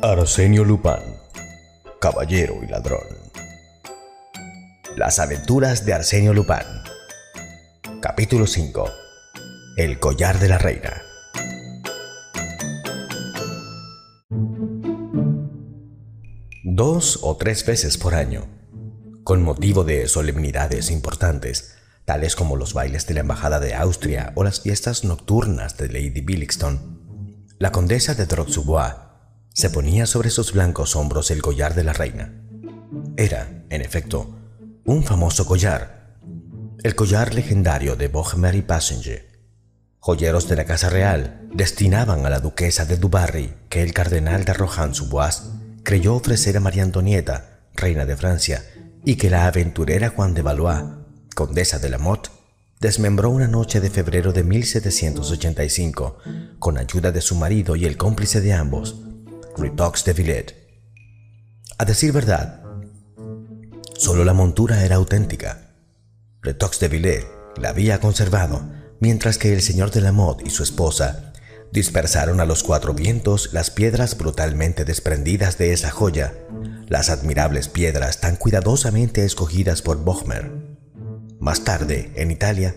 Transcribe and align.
Arsenio 0.00 0.64
Lupin, 0.64 1.16
caballero 2.00 2.60
y 2.62 2.68
ladrón. 2.68 3.02
Las 4.96 5.18
aventuras 5.18 5.84
de 5.84 5.92
Arsenio 5.92 6.32
Lupin. 6.32 6.58
Capítulo 8.00 8.46
5. 8.46 8.88
El 9.76 9.98
collar 9.98 10.38
de 10.38 10.48
la 10.48 10.58
reina. 10.58 11.02
Dos 16.62 17.18
o 17.22 17.36
tres 17.36 17.66
veces 17.66 17.98
por 17.98 18.14
año, 18.14 18.46
con 19.24 19.42
motivo 19.42 19.82
de 19.82 20.06
solemnidades 20.06 20.92
importantes, 20.92 21.74
tales 22.04 22.36
como 22.36 22.54
los 22.54 22.72
bailes 22.72 23.08
de 23.08 23.14
la 23.14 23.20
Embajada 23.20 23.58
de 23.58 23.74
Austria 23.74 24.32
o 24.36 24.44
las 24.44 24.60
fiestas 24.60 25.02
nocturnas 25.02 25.76
de 25.76 25.88
Lady 25.88 26.20
Billingston, 26.20 27.48
la 27.58 27.72
condesa 27.72 28.14
de 28.14 28.26
Droxubois 28.26 29.07
se 29.52 29.70
ponía 29.70 30.06
sobre 30.06 30.30
sus 30.30 30.52
blancos 30.52 30.96
hombros 30.96 31.30
el 31.30 31.42
collar 31.42 31.74
de 31.74 31.84
la 31.84 31.92
reina. 31.92 32.42
Era, 33.16 33.64
en 33.70 33.82
efecto, 33.82 34.38
un 34.84 35.02
famoso 35.02 35.46
collar, 35.46 36.16
el 36.82 36.94
collar 36.94 37.34
legendario 37.34 37.96
de 37.96 38.08
Bohmer 38.08 38.54
y 38.54 38.62
Passenger. 38.62 39.28
Joyeros 39.98 40.48
de 40.48 40.56
la 40.56 40.64
Casa 40.64 40.88
Real 40.88 41.48
destinaban 41.52 42.24
a 42.24 42.30
la 42.30 42.38
duquesa 42.38 42.84
de 42.84 42.96
Dubarry 42.96 43.52
que 43.68 43.82
el 43.82 43.92
cardenal 43.92 44.44
de 44.44 44.54
Rohan-sous-Bois 44.54 45.50
creyó 45.82 46.14
ofrecer 46.14 46.56
a 46.56 46.60
María 46.60 46.84
Antonieta, 46.84 47.60
reina 47.74 48.06
de 48.06 48.16
Francia, 48.16 48.64
y 49.04 49.16
que 49.16 49.28
la 49.28 49.46
aventurera 49.46 50.10
Juan 50.10 50.34
de 50.34 50.42
Valois, 50.42 50.84
condesa 51.34 51.78
de 51.78 51.88
la 51.88 51.98
Motte, 51.98 52.30
desmembró 52.80 53.30
una 53.30 53.48
noche 53.48 53.80
de 53.80 53.90
febrero 53.90 54.32
de 54.32 54.44
1785 54.44 56.18
con 56.58 56.78
ayuda 56.78 57.10
de 57.10 57.20
su 57.20 57.34
marido 57.34 57.74
y 57.74 57.84
el 57.84 57.96
cómplice 57.96 58.40
de 58.40 58.52
ambos, 58.52 59.02
Ritox 59.60 60.04
de 60.04 60.12
Villet. 60.12 60.54
A 61.78 61.84
decir 61.84 62.12
verdad, 62.12 62.62
solo 63.96 64.24
la 64.24 64.32
montura 64.32 64.84
era 64.84 64.94
auténtica. 64.94 65.74
Ritox 66.42 66.78
de 66.78 66.86
Villet 66.86 67.26
la 67.56 67.70
había 67.70 67.98
conservado, 67.98 68.62
mientras 69.00 69.36
que 69.36 69.52
el 69.52 69.60
señor 69.60 69.90
de 69.90 70.00
la 70.00 70.12
Motte 70.12 70.44
y 70.46 70.50
su 70.50 70.62
esposa 70.62 71.32
dispersaron 71.72 72.38
a 72.40 72.44
los 72.44 72.62
cuatro 72.62 72.94
vientos 72.94 73.52
las 73.52 73.72
piedras 73.72 74.16
brutalmente 74.16 74.84
desprendidas 74.84 75.58
de 75.58 75.72
esa 75.72 75.90
joya, 75.90 76.34
las 76.86 77.10
admirables 77.10 77.66
piedras 77.66 78.20
tan 78.20 78.36
cuidadosamente 78.36 79.24
escogidas 79.24 79.82
por 79.82 80.04
Bohmer. 80.04 80.52
Más 81.40 81.64
tarde, 81.64 82.12
en 82.14 82.30
Italia, 82.30 82.76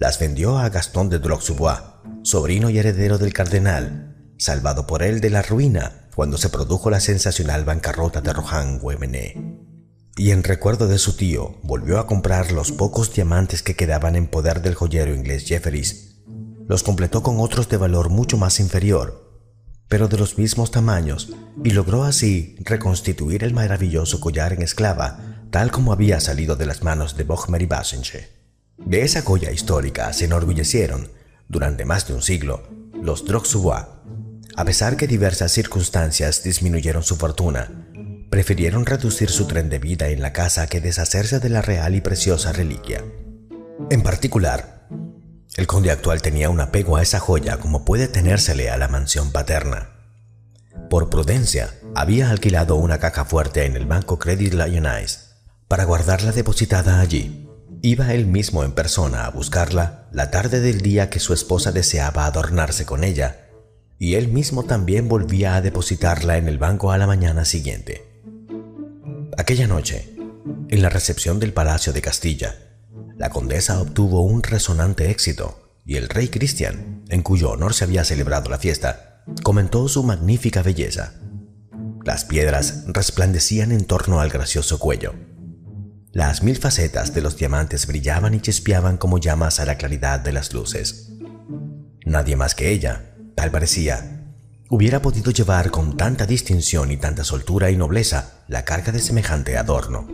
las 0.00 0.18
vendió 0.18 0.56
a 0.56 0.70
Gastón 0.70 1.10
de 1.10 1.18
Droxubois, 1.18 1.80
sobrino 2.22 2.70
y 2.70 2.78
heredero 2.78 3.18
del 3.18 3.34
cardenal, 3.34 4.13
salvado 4.38 4.86
por 4.86 5.02
él 5.02 5.20
de 5.20 5.30
la 5.30 5.42
ruina 5.42 6.08
cuando 6.14 6.38
se 6.38 6.48
produjo 6.48 6.90
la 6.90 7.00
sensacional 7.00 7.64
bancarrota 7.64 8.20
de 8.20 8.32
Rohan 8.32 8.80
Guémené. 8.80 9.60
Y 10.16 10.30
en 10.30 10.44
recuerdo 10.44 10.86
de 10.86 10.98
su 10.98 11.16
tío, 11.16 11.58
volvió 11.62 11.98
a 11.98 12.06
comprar 12.06 12.52
los 12.52 12.70
pocos 12.70 13.12
diamantes 13.12 13.62
que 13.62 13.74
quedaban 13.74 14.14
en 14.14 14.28
poder 14.28 14.62
del 14.62 14.74
joyero 14.76 15.12
inglés 15.12 15.44
Jefferies. 15.44 16.20
Los 16.68 16.84
completó 16.84 17.22
con 17.22 17.40
otros 17.40 17.68
de 17.68 17.76
valor 17.76 18.10
mucho 18.10 18.36
más 18.36 18.60
inferior, 18.60 19.24
pero 19.88 20.06
de 20.08 20.16
los 20.16 20.38
mismos 20.38 20.70
tamaños, 20.70 21.32
y 21.62 21.70
logró 21.70 22.04
así 22.04 22.56
reconstituir 22.60 23.42
el 23.42 23.54
maravilloso 23.54 24.20
collar 24.20 24.52
en 24.52 24.62
esclava, 24.62 25.46
tal 25.50 25.70
como 25.70 25.92
había 25.92 26.20
salido 26.20 26.56
de 26.56 26.66
las 26.66 26.82
manos 26.82 27.16
de 27.16 27.24
Bochmer 27.24 27.62
y 27.62 27.66
Bassenche. 27.66 28.30
De 28.78 29.02
esa 29.02 29.22
joya 29.22 29.50
histórica 29.50 30.12
se 30.12 30.24
enorgullecieron, 30.24 31.10
durante 31.48 31.84
más 31.84 32.06
de 32.08 32.14
un 32.14 32.22
siglo, 32.22 32.62
los 32.92 33.24
Droxubois, 33.24 33.84
a 34.56 34.64
pesar 34.64 34.96
que 34.96 35.06
diversas 35.06 35.52
circunstancias 35.52 36.42
disminuyeron 36.42 37.02
su 37.02 37.16
fortuna, 37.16 37.70
prefirieron 38.30 38.86
reducir 38.86 39.30
su 39.30 39.46
tren 39.46 39.68
de 39.68 39.78
vida 39.78 40.08
en 40.08 40.22
la 40.22 40.32
casa 40.32 40.66
que 40.68 40.80
deshacerse 40.80 41.40
de 41.40 41.48
la 41.48 41.62
real 41.62 41.94
y 41.94 42.00
preciosa 42.00 42.52
reliquia. 42.52 43.04
En 43.90 44.02
particular, 44.02 44.88
el 45.56 45.66
conde 45.66 45.90
actual 45.90 46.22
tenía 46.22 46.50
un 46.50 46.60
apego 46.60 46.96
a 46.96 47.02
esa 47.02 47.18
joya 47.18 47.58
como 47.58 47.84
puede 47.84 48.06
tenérsele 48.06 48.70
a 48.70 48.76
la 48.76 48.88
mansión 48.88 49.32
paterna. 49.32 49.90
Por 50.88 51.10
prudencia, 51.10 51.74
había 51.94 52.30
alquilado 52.30 52.76
una 52.76 52.98
caja 52.98 53.24
fuerte 53.24 53.64
en 53.64 53.76
el 53.76 53.86
banco 53.86 54.18
Credit 54.18 54.54
Lyonnais 54.54 55.36
para 55.66 55.84
guardarla 55.84 56.32
depositada 56.32 57.00
allí. 57.00 57.48
Iba 57.82 58.14
él 58.14 58.26
mismo 58.26 58.64
en 58.64 58.72
persona 58.72 59.26
a 59.26 59.30
buscarla 59.30 60.08
la 60.12 60.30
tarde 60.30 60.60
del 60.60 60.80
día 60.80 61.10
que 61.10 61.20
su 61.20 61.34
esposa 61.34 61.72
deseaba 61.72 62.26
adornarse 62.26 62.86
con 62.86 63.04
ella 63.04 63.43
y 63.98 64.14
él 64.14 64.28
mismo 64.28 64.64
también 64.64 65.08
volvía 65.08 65.56
a 65.56 65.60
depositarla 65.60 66.36
en 66.36 66.48
el 66.48 66.58
banco 66.58 66.92
a 66.92 66.98
la 66.98 67.06
mañana 67.06 67.44
siguiente. 67.44 68.22
Aquella 69.36 69.66
noche, 69.66 70.16
en 70.68 70.82
la 70.82 70.88
recepción 70.88 71.38
del 71.40 71.52
Palacio 71.52 71.92
de 71.92 72.02
Castilla, 72.02 72.56
la 73.16 73.30
condesa 73.30 73.80
obtuvo 73.80 74.22
un 74.22 74.42
resonante 74.42 75.10
éxito 75.10 75.80
y 75.84 75.96
el 75.96 76.08
rey 76.08 76.28
Cristian, 76.28 77.04
en 77.08 77.22
cuyo 77.22 77.50
honor 77.50 77.74
se 77.74 77.84
había 77.84 78.04
celebrado 78.04 78.50
la 78.50 78.58
fiesta, 78.58 79.22
comentó 79.42 79.88
su 79.88 80.02
magnífica 80.02 80.62
belleza. 80.62 81.14
Las 82.04 82.24
piedras 82.24 82.84
resplandecían 82.88 83.72
en 83.72 83.84
torno 83.84 84.20
al 84.20 84.30
gracioso 84.30 84.78
cuello. 84.78 85.14
Las 86.12 86.42
mil 86.42 86.56
facetas 86.56 87.14
de 87.14 87.22
los 87.22 87.36
diamantes 87.36 87.86
brillaban 87.86 88.34
y 88.34 88.40
chispeaban 88.40 88.98
como 88.98 89.18
llamas 89.18 89.60
a 89.60 89.64
la 89.64 89.76
claridad 89.76 90.20
de 90.20 90.32
las 90.32 90.52
luces. 90.52 91.12
Nadie 92.04 92.36
más 92.36 92.54
que 92.54 92.70
ella 92.70 93.13
tal 93.34 93.50
parecía, 93.50 94.14
hubiera 94.70 95.02
podido 95.02 95.30
llevar 95.30 95.70
con 95.70 95.96
tanta 95.96 96.26
distinción 96.26 96.90
y 96.90 96.96
tanta 96.96 97.24
soltura 97.24 97.70
y 97.70 97.76
nobleza 97.76 98.44
la 98.48 98.64
carga 98.64 98.92
de 98.92 99.00
semejante 99.00 99.56
adorno. 99.56 100.06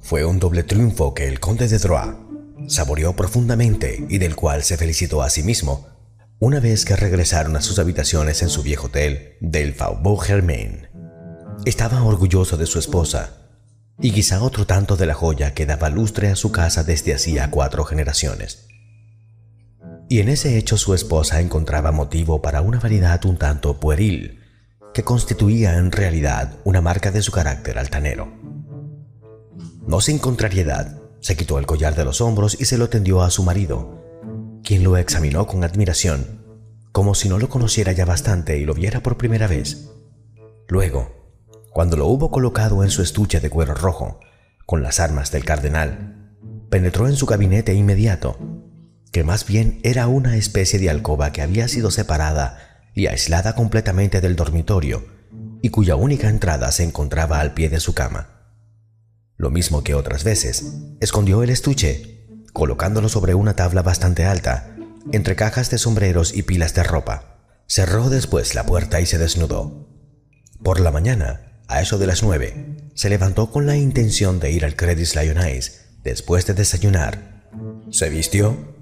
Fue 0.00 0.24
un 0.24 0.38
doble 0.38 0.62
triunfo 0.62 1.14
que 1.14 1.28
el 1.28 1.40
conde 1.40 1.68
de 1.68 1.78
Droit 1.78 2.16
saboreó 2.68 3.16
profundamente 3.16 4.06
y 4.08 4.18
del 4.18 4.36
cual 4.36 4.62
se 4.62 4.76
felicitó 4.76 5.22
a 5.22 5.30
sí 5.30 5.42
mismo 5.42 5.88
una 6.38 6.60
vez 6.60 6.84
que 6.84 6.96
regresaron 6.96 7.56
a 7.56 7.62
sus 7.62 7.78
habitaciones 7.78 8.42
en 8.42 8.48
su 8.48 8.62
viejo 8.62 8.86
hotel 8.86 9.36
del 9.40 9.74
Faubourg 9.74 10.22
Germain. 10.24 10.88
Estaba 11.66 12.02
orgulloso 12.02 12.56
de 12.56 12.66
su 12.66 12.78
esposa 12.78 13.34
y 14.00 14.12
quizá 14.12 14.42
otro 14.42 14.66
tanto 14.66 14.96
de 14.96 15.04
la 15.06 15.14
joya 15.14 15.52
que 15.52 15.66
daba 15.66 15.90
lustre 15.90 16.28
a 16.28 16.36
su 16.36 16.50
casa 16.50 16.84
desde 16.84 17.12
hacía 17.12 17.50
cuatro 17.50 17.84
generaciones 17.84 18.69
y 20.10 20.18
en 20.18 20.28
ese 20.28 20.58
hecho 20.58 20.76
su 20.76 20.92
esposa 20.92 21.40
encontraba 21.40 21.92
motivo 21.92 22.42
para 22.42 22.62
una 22.62 22.80
vanidad 22.80 23.24
un 23.26 23.36
tanto 23.36 23.78
pueril, 23.78 24.40
que 24.92 25.04
constituía 25.04 25.78
en 25.78 25.92
realidad 25.92 26.56
una 26.64 26.80
marca 26.80 27.12
de 27.12 27.22
su 27.22 27.30
carácter 27.30 27.78
altanero. 27.78 28.28
No 29.86 30.00
sin 30.00 30.18
contrariedad, 30.18 31.00
se 31.20 31.36
quitó 31.36 31.60
el 31.60 31.66
collar 31.66 31.94
de 31.94 32.04
los 32.04 32.20
hombros 32.20 32.60
y 32.60 32.64
se 32.64 32.76
lo 32.76 32.88
tendió 32.88 33.22
a 33.22 33.30
su 33.30 33.44
marido, 33.44 34.02
quien 34.64 34.82
lo 34.82 34.96
examinó 34.96 35.46
con 35.46 35.62
admiración, 35.62 36.44
como 36.90 37.14
si 37.14 37.28
no 37.28 37.38
lo 37.38 37.48
conociera 37.48 37.92
ya 37.92 38.04
bastante 38.04 38.58
y 38.58 38.64
lo 38.64 38.74
viera 38.74 39.04
por 39.04 39.16
primera 39.16 39.46
vez. 39.46 39.92
Luego, 40.66 41.38
cuando 41.70 41.96
lo 41.96 42.08
hubo 42.08 42.32
colocado 42.32 42.82
en 42.82 42.90
su 42.90 43.02
estuche 43.02 43.38
de 43.38 43.48
cuero 43.48 43.74
rojo, 43.74 44.18
con 44.66 44.82
las 44.82 44.98
armas 44.98 45.30
del 45.30 45.44
cardenal, 45.44 46.34
penetró 46.68 47.06
en 47.06 47.14
su 47.14 47.26
gabinete 47.26 47.74
inmediato 47.74 48.59
que 49.12 49.24
más 49.24 49.46
bien 49.46 49.80
era 49.82 50.06
una 50.06 50.36
especie 50.36 50.78
de 50.78 50.90
alcoba 50.90 51.32
que 51.32 51.42
había 51.42 51.68
sido 51.68 51.90
separada 51.90 52.80
y 52.94 53.06
aislada 53.06 53.54
completamente 53.54 54.20
del 54.20 54.36
dormitorio 54.36 55.04
y 55.62 55.70
cuya 55.70 55.96
única 55.96 56.28
entrada 56.28 56.70
se 56.72 56.84
encontraba 56.84 57.40
al 57.40 57.54
pie 57.54 57.68
de 57.68 57.80
su 57.80 57.94
cama. 57.94 58.40
Lo 59.36 59.50
mismo 59.50 59.82
que 59.82 59.94
otras 59.94 60.24
veces, 60.24 60.74
escondió 61.00 61.42
el 61.42 61.50
estuche, 61.50 62.26
colocándolo 62.52 63.08
sobre 63.08 63.34
una 63.34 63.56
tabla 63.56 63.82
bastante 63.82 64.24
alta, 64.24 64.76
entre 65.12 65.36
cajas 65.36 65.70
de 65.70 65.78
sombreros 65.78 66.34
y 66.34 66.42
pilas 66.42 66.74
de 66.74 66.82
ropa. 66.82 67.38
Cerró 67.66 68.10
después 68.10 68.54
la 68.54 68.66
puerta 68.66 69.00
y 69.00 69.06
se 69.06 69.18
desnudó. 69.18 69.88
Por 70.62 70.80
la 70.80 70.90
mañana, 70.90 71.62
a 71.68 71.80
eso 71.80 71.98
de 71.98 72.06
las 72.06 72.22
nueve, 72.22 72.76
se 72.94 73.08
levantó 73.08 73.50
con 73.50 73.66
la 73.66 73.76
intención 73.76 74.40
de 74.40 74.50
ir 74.50 74.64
al 74.64 74.76
Credit 74.76 75.14
Lyonnais 75.14 75.86
después 76.02 76.46
de 76.46 76.54
desayunar. 76.54 77.48
Se 77.90 78.10
vistió 78.10 78.79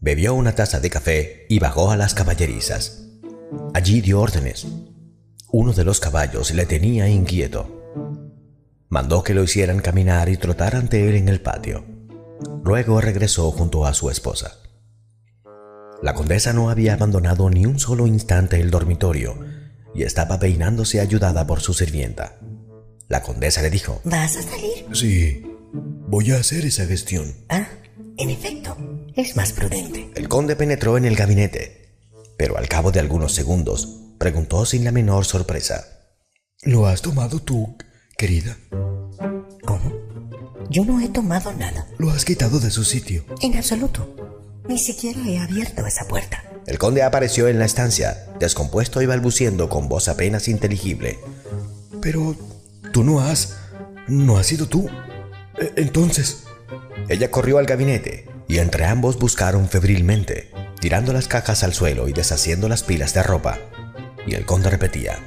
bebió 0.00 0.34
una 0.34 0.54
taza 0.54 0.80
de 0.80 0.90
café 0.90 1.46
y 1.48 1.58
bajó 1.58 1.90
a 1.90 1.96
las 1.96 2.14
caballerizas. 2.14 3.04
Allí 3.74 4.00
dio 4.00 4.20
órdenes. 4.20 4.66
Uno 5.50 5.72
de 5.72 5.84
los 5.84 6.00
caballos 6.00 6.52
le 6.52 6.66
tenía 6.66 7.08
inquieto. 7.08 7.74
Mandó 8.88 9.22
que 9.22 9.34
lo 9.34 9.42
hicieran 9.42 9.80
caminar 9.80 10.28
y 10.28 10.36
trotar 10.36 10.76
ante 10.76 11.08
él 11.08 11.16
en 11.16 11.28
el 11.28 11.40
patio. 11.40 11.84
Luego 12.64 13.00
regresó 13.00 13.50
junto 13.50 13.86
a 13.86 13.94
su 13.94 14.10
esposa. 14.10 14.58
La 16.02 16.14
condesa 16.14 16.52
no 16.52 16.70
había 16.70 16.94
abandonado 16.94 17.50
ni 17.50 17.66
un 17.66 17.78
solo 17.78 18.06
instante 18.06 18.60
el 18.60 18.70
dormitorio 18.70 19.38
y 19.94 20.04
estaba 20.04 20.38
peinándose 20.38 21.00
ayudada 21.00 21.46
por 21.46 21.60
su 21.60 21.74
sirvienta. 21.74 22.38
La 23.08 23.22
condesa 23.22 23.62
le 23.62 23.70
dijo, 23.70 24.00
¿Vas 24.04 24.36
a 24.36 24.42
salir? 24.42 24.86
Sí, 24.92 25.42
voy 25.72 26.30
a 26.30 26.36
hacer 26.36 26.64
esa 26.66 26.86
gestión. 26.86 27.34
Ah, 27.48 27.66
en 28.18 28.30
efecto, 28.30 28.76
es 29.14 29.36
más 29.36 29.52
prudente. 29.52 30.10
El 30.14 30.28
conde 30.28 30.56
penetró 30.56 30.96
en 30.96 31.04
el 31.04 31.16
gabinete, 31.16 31.96
pero 32.36 32.58
al 32.58 32.68
cabo 32.68 32.90
de 32.92 33.00
algunos 33.00 33.32
segundos 33.32 34.00
preguntó 34.18 34.64
sin 34.66 34.84
la 34.84 34.92
menor 34.92 35.24
sorpresa. 35.24 35.84
Lo 36.62 36.86
has 36.86 37.02
tomado 37.02 37.38
tú, 37.40 37.76
querida. 38.16 38.56
¿Cómo? 39.64 39.92
Yo 40.70 40.84
no 40.84 41.00
he 41.00 41.08
tomado 41.08 41.52
nada. 41.54 41.86
Lo 41.98 42.10
has 42.10 42.24
quitado 42.24 42.60
de 42.60 42.70
su 42.70 42.84
sitio. 42.84 43.24
En 43.40 43.56
absoluto. 43.56 44.14
Ni 44.68 44.78
siquiera 44.78 45.20
he 45.26 45.38
abierto 45.38 45.86
esa 45.86 46.06
puerta. 46.06 46.44
El 46.66 46.78
conde 46.78 47.02
apareció 47.02 47.48
en 47.48 47.58
la 47.58 47.64
estancia, 47.64 48.26
descompuesto 48.38 49.00
y 49.00 49.06
balbuciendo 49.06 49.68
con 49.70 49.88
voz 49.88 50.08
apenas 50.08 50.48
inteligible. 50.48 51.18
Pero 52.02 52.36
tú 52.92 53.02
no 53.04 53.20
has... 53.20 53.56
no 54.08 54.36
has 54.36 54.46
sido 54.48 54.66
tú. 54.66 54.88
E- 55.58 55.72
Entonces... 55.76 56.44
Ella 57.08 57.30
corrió 57.30 57.58
al 57.58 57.66
gabinete 57.66 58.26
y 58.46 58.58
entre 58.58 58.84
ambos 58.84 59.18
buscaron 59.18 59.68
febrilmente, 59.68 60.50
tirando 60.80 61.12
las 61.12 61.28
cajas 61.28 61.62
al 61.64 61.74
suelo 61.74 62.08
y 62.08 62.12
deshaciendo 62.12 62.68
las 62.68 62.82
pilas 62.82 63.14
de 63.14 63.22
ropa. 63.22 63.58
Y 64.26 64.34
el 64.34 64.44
conde 64.44 64.70
repetía. 64.70 65.18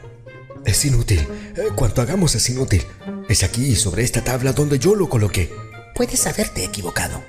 Es 0.65 0.85
inútil. 0.85 1.27
Eh, 1.55 1.69
Cuanto 1.75 2.01
hagamos 2.01 2.35
es 2.35 2.49
inútil. 2.49 2.85
Es 3.29 3.43
aquí, 3.43 3.75
sobre 3.75 4.03
esta 4.03 4.23
tabla 4.23 4.53
donde 4.53 4.79
yo 4.79 4.95
lo 4.95 5.09
coloqué. 5.09 5.51
Puedes 5.95 6.25
haberte 6.27 6.63
equivocado. 6.63 7.23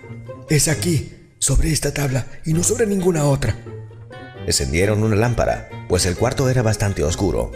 Es 0.48 0.68
aquí, 0.68 1.34
sobre 1.38 1.72
esta 1.72 1.92
tabla 1.92 2.26
y 2.44 2.52
no 2.52 2.62
sobre 2.62 2.86
ninguna 2.86 3.24
otra. 3.24 3.56
Encendieron 4.46 5.02
una 5.02 5.16
lámpara, 5.16 5.68
pues 5.88 6.06
el 6.06 6.16
cuarto 6.16 6.48
era 6.48 6.62
bastante 6.62 7.04
oscuro, 7.04 7.52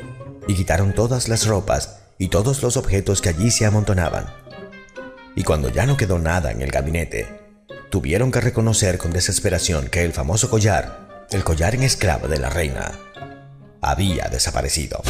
y 0.48 0.54
quitaron 0.54 0.94
todas 0.94 1.28
las 1.28 1.46
ropas 1.46 1.98
y 2.18 2.28
todos 2.28 2.62
los 2.62 2.76
objetos 2.76 3.20
que 3.20 3.28
allí 3.28 3.50
se 3.50 3.66
amontonaban. 3.66 4.26
Y 5.36 5.44
cuando 5.44 5.68
ya 5.68 5.84
no 5.86 5.98
quedó 5.98 6.18
nada 6.18 6.50
en 6.50 6.62
el 6.62 6.70
gabinete, 6.70 7.28
tuvieron 7.90 8.32
que 8.32 8.40
reconocer 8.40 8.96
con 8.96 9.12
desesperación 9.12 9.88
que 9.88 10.02
el 10.02 10.12
famoso 10.12 10.48
collar, 10.50 11.26
el 11.30 11.44
collar 11.44 11.74
en 11.74 11.82
esclava 11.82 12.26
de 12.26 12.38
la 12.38 12.48
reina, 12.48 12.92
había 13.82 14.28
desaparecido. 14.28 15.02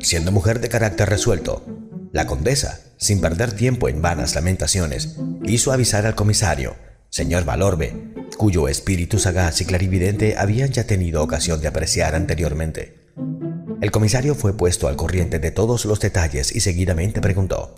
Siendo 0.00 0.30
mujer 0.30 0.60
de 0.60 0.68
carácter 0.68 1.08
resuelto, 1.08 1.64
la 2.12 2.26
condesa, 2.26 2.78
sin 2.98 3.20
perder 3.20 3.52
tiempo 3.52 3.88
en 3.88 4.00
vanas 4.00 4.36
lamentaciones, 4.36 5.16
hizo 5.42 5.72
avisar 5.72 6.06
al 6.06 6.14
comisario, 6.14 6.76
señor 7.10 7.44
Valorbe, 7.44 8.14
cuyo 8.36 8.68
espíritu 8.68 9.18
sagaz 9.18 9.60
y 9.60 9.64
clarividente 9.64 10.36
habían 10.38 10.70
ya 10.70 10.86
tenido 10.86 11.20
ocasión 11.20 11.60
de 11.60 11.68
apreciar 11.68 12.14
anteriormente. 12.14 13.04
El 13.84 13.90
comisario 13.90 14.34
fue 14.34 14.56
puesto 14.56 14.88
al 14.88 14.96
corriente 14.96 15.38
de 15.38 15.50
todos 15.50 15.84
los 15.84 16.00
detalles 16.00 16.56
y 16.56 16.60
seguidamente 16.60 17.20
preguntó. 17.20 17.74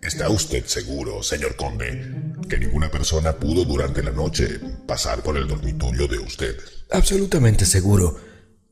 ¿Está 0.00 0.28
usted 0.28 0.64
seguro, 0.66 1.20
señor 1.24 1.56
conde, 1.56 2.14
que 2.48 2.56
ninguna 2.56 2.92
persona 2.92 3.32
pudo 3.32 3.64
durante 3.64 4.04
la 4.04 4.12
noche 4.12 4.60
pasar 4.86 5.24
por 5.24 5.36
el 5.36 5.48
dormitorio 5.48 6.06
de 6.06 6.20
usted? 6.20 6.54
Absolutamente 6.92 7.66
seguro. 7.66 8.20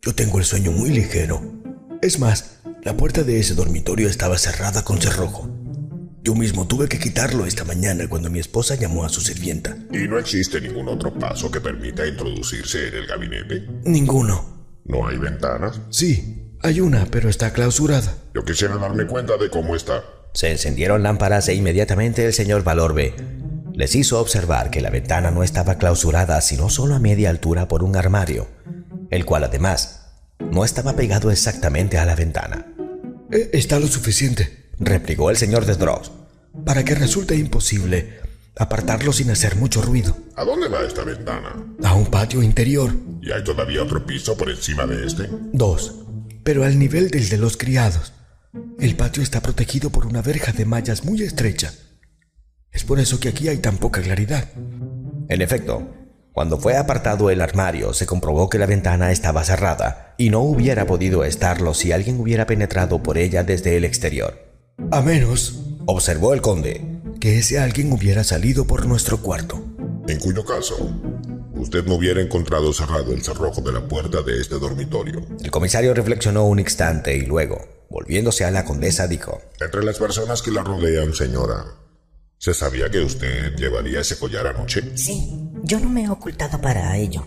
Yo 0.01 0.15
tengo 0.15 0.39
el 0.39 0.45
sueño 0.45 0.71
muy 0.71 0.91
ligero. 0.91 1.43
Es 2.03 2.21
más, 2.21 2.61
la 2.85 2.97
puerta 2.97 3.25
de 3.25 3.41
ese 3.41 3.55
dormitorio 3.57 4.09
estaba 4.09 4.39
cerrada 4.39 4.85
con 4.85 5.01
cerrojo. 5.01 5.51
Yo 6.23 6.37
mismo 6.37 6.69
tuve 6.69 6.89
que 6.89 7.01
quitarlo 7.01 7.47
esta 7.47 7.65
mañana 7.65 8.09
cuando 8.09 8.31
mi 8.31 8.39
esposa 8.39 8.77
llamó 8.77 9.05
a 9.05 9.09
su 9.09 9.21
sirvienta. 9.21 9.77
¿Y 9.91 10.07
no 10.07 10.21
existe 10.21 10.61
ningún 10.61 10.87
otro 10.87 11.13
paso 11.19 11.51
que 11.51 11.61
permita 11.61 12.07
introducirse 12.07 12.87
en 12.87 12.95
el 12.95 13.07
gabinete? 13.09 13.67
Ninguno. 13.83 14.58
¿No 14.85 15.07
hay 15.07 15.19
ventanas? 15.19 15.81
Sí, 15.91 16.55
hay 16.63 16.81
una, 16.81 17.07
pero 17.07 17.29
está 17.29 17.53
clausurada. 17.53 18.15
Yo 18.35 18.45
quisiera 18.45 18.77
darme 18.77 19.07
cuenta 19.07 19.37
de 19.37 19.51
cómo 19.51 19.77
está. 19.77 20.03
Se 20.35 20.51
encendieron 20.51 21.03
lámparas 21.03 21.49
e 21.49 21.55
inmediatamente 21.55 22.25
el 22.25 22.33
señor 22.33 22.65
Valorbe 22.65 23.15
les 23.75 23.95
hizo 23.95 24.21
observar 24.21 24.71
que 24.71 24.81
la 24.81 24.91
ventana 24.91 25.31
no 25.31 25.43
estaba 25.43 25.77
clausurada 25.79 26.41
sino 26.41 26.69
solo 26.69 26.95
a 26.97 26.99
media 26.99 27.31
altura 27.31 27.69
por 27.69 27.85
un 27.85 27.97
armario, 27.97 28.49
el 29.11 29.25
cual 29.25 29.45
además 29.45 30.07
no 30.51 30.65
estaba 30.65 30.95
pegado 30.97 31.31
exactamente 31.31 31.97
a 31.97 32.05
la 32.05 32.17
ventana. 32.17 32.67
Eh, 33.31 33.51
está 33.53 33.79
lo 33.79 33.87
suficiente 33.87 34.69
Replicó 34.81 35.31
el 35.31 35.37
señor 35.37 35.67
de 35.67 35.75
Dross. 35.75 36.13
para 36.65 36.85
que 36.85 36.95
resulte 36.95 37.37
imposible 37.37 38.21
apartarlo 38.59 39.13
sin 39.13 39.31
hacer 39.31 39.57
mucho 39.57 39.81
ruido. 39.81 40.17
¿A 40.37 40.45
dónde 40.45 40.69
va 40.69 40.83
esta 40.83 41.05
ventana? 41.05 41.55
A 41.83 41.95
un 41.95 42.07
patio 42.07 42.43
interior. 42.43 42.93
¿Y 43.23 43.33
hay 43.33 43.43
todavía 43.45 43.83
otro 43.83 44.05
piso 44.05 44.37
por 44.37 44.51
encima 44.51 44.87
de 44.87 45.07
este? 45.07 45.29
Dos, 45.53 45.95
pero 46.43 46.65
al 46.65 46.79
nivel 46.79 47.11
del 47.11 47.29
de 47.29 47.39
los 47.39 47.57
criados. 47.57 48.13
El 48.79 48.97
patio 48.97 49.23
está 49.23 49.41
protegido 49.41 49.91
por 49.91 50.07
una 50.07 50.23
verja 50.23 50.53
de 50.53 50.65
mallas 50.65 51.05
muy 51.05 51.23
estrecha. 51.23 51.73
Es 52.73 52.85
por 52.85 52.99
eso 52.99 53.21
que 53.21 53.29
aquí 53.29 53.49
hay 53.49 53.59
tan 53.59 53.79
poca 53.79 54.03
claridad. 54.03 54.49
En 55.29 55.43
efecto, 55.43 55.95
cuando 56.33 56.59
fue 56.59 56.77
apartado 56.77 57.31
el 57.31 57.41
armario, 57.41 57.93
se 57.93 58.07
comprobó 58.07 58.49
que 58.49 58.59
la 58.59 58.67
ventana 58.67 59.13
estaba 59.13 59.45
cerrada 59.45 60.15
y 60.19 60.31
no 60.31 60.41
hubiera 60.41 60.87
podido 60.87 61.25
estarlo 61.25 61.75
si 61.75 61.93
alguien 61.93 62.21
hubiera 62.21 62.47
penetrado 62.47 63.03
por 63.03 63.19
ella 63.19 63.45
desde 63.45 63.77
el 63.77 63.85
exterior. 63.85 64.47
A 64.91 65.03
menos 65.03 65.69
Observó 65.91 66.35
el 66.35 66.43
conde. 66.43 66.98
Que 67.21 67.39
ese 67.39 67.59
alguien 67.59 67.93
hubiera 67.93 68.25
salido 68.25 68.67
por 68.67 68.87
nuestro 68.87 69.19
cuarto. 69.19 69.63
En 70.07 70.19
cuyo 70.19 70.45
caso, 70.45 70.77
usted 71.55 71.85
no 71.85 71.95
hubiera 71.95 72.21
encontrado 72.21 72.73
cerrado 72.73 73.13
el 73.13 73.23
cerrojo 73.23 73.61
de 73.61 73.73
la 73.73 73.87
puerta 73.87 74.23
de 74.23 74.41
este 74.41 74.59
dormitorio. 74.59 75.27
El 75.43 75.51
comisario 75.51 75.95
reflexionó 75.95 76.47
un 76.47 76.61
instante 76.61 77.17
y 77.17 77.23
luego, 77.23 77.87
volviéndose 77.91 78.45
a 78.45 78.51
la 78.51 78.65
condesa, 78.65 79.07
dijo, 79.07 79.41
Entre 79.61 79.85
las 79.85 79.99
personas 79.99 80.43
que 80.43 80.51
la 80.51 80.63
rodean, 80.63 81.13
señora, 81.15 81.65
¿se 82.39 82.55
sabía 82.55 82.91
que 82.91 83.01
usted 83.01 83.55
llevaría 83.57 84.01
ese 84.01 84.19
collar 84.19 84.47
anoche? 84.47 84.97
Sí, 84.97 85.51
yo 85.65 85.81
no 85.81 85.89
me 85.89 86.05
he 86.05 86.09
ocultado 86.09 86.61
para 86.61 86.97
ello. 86.97 87.27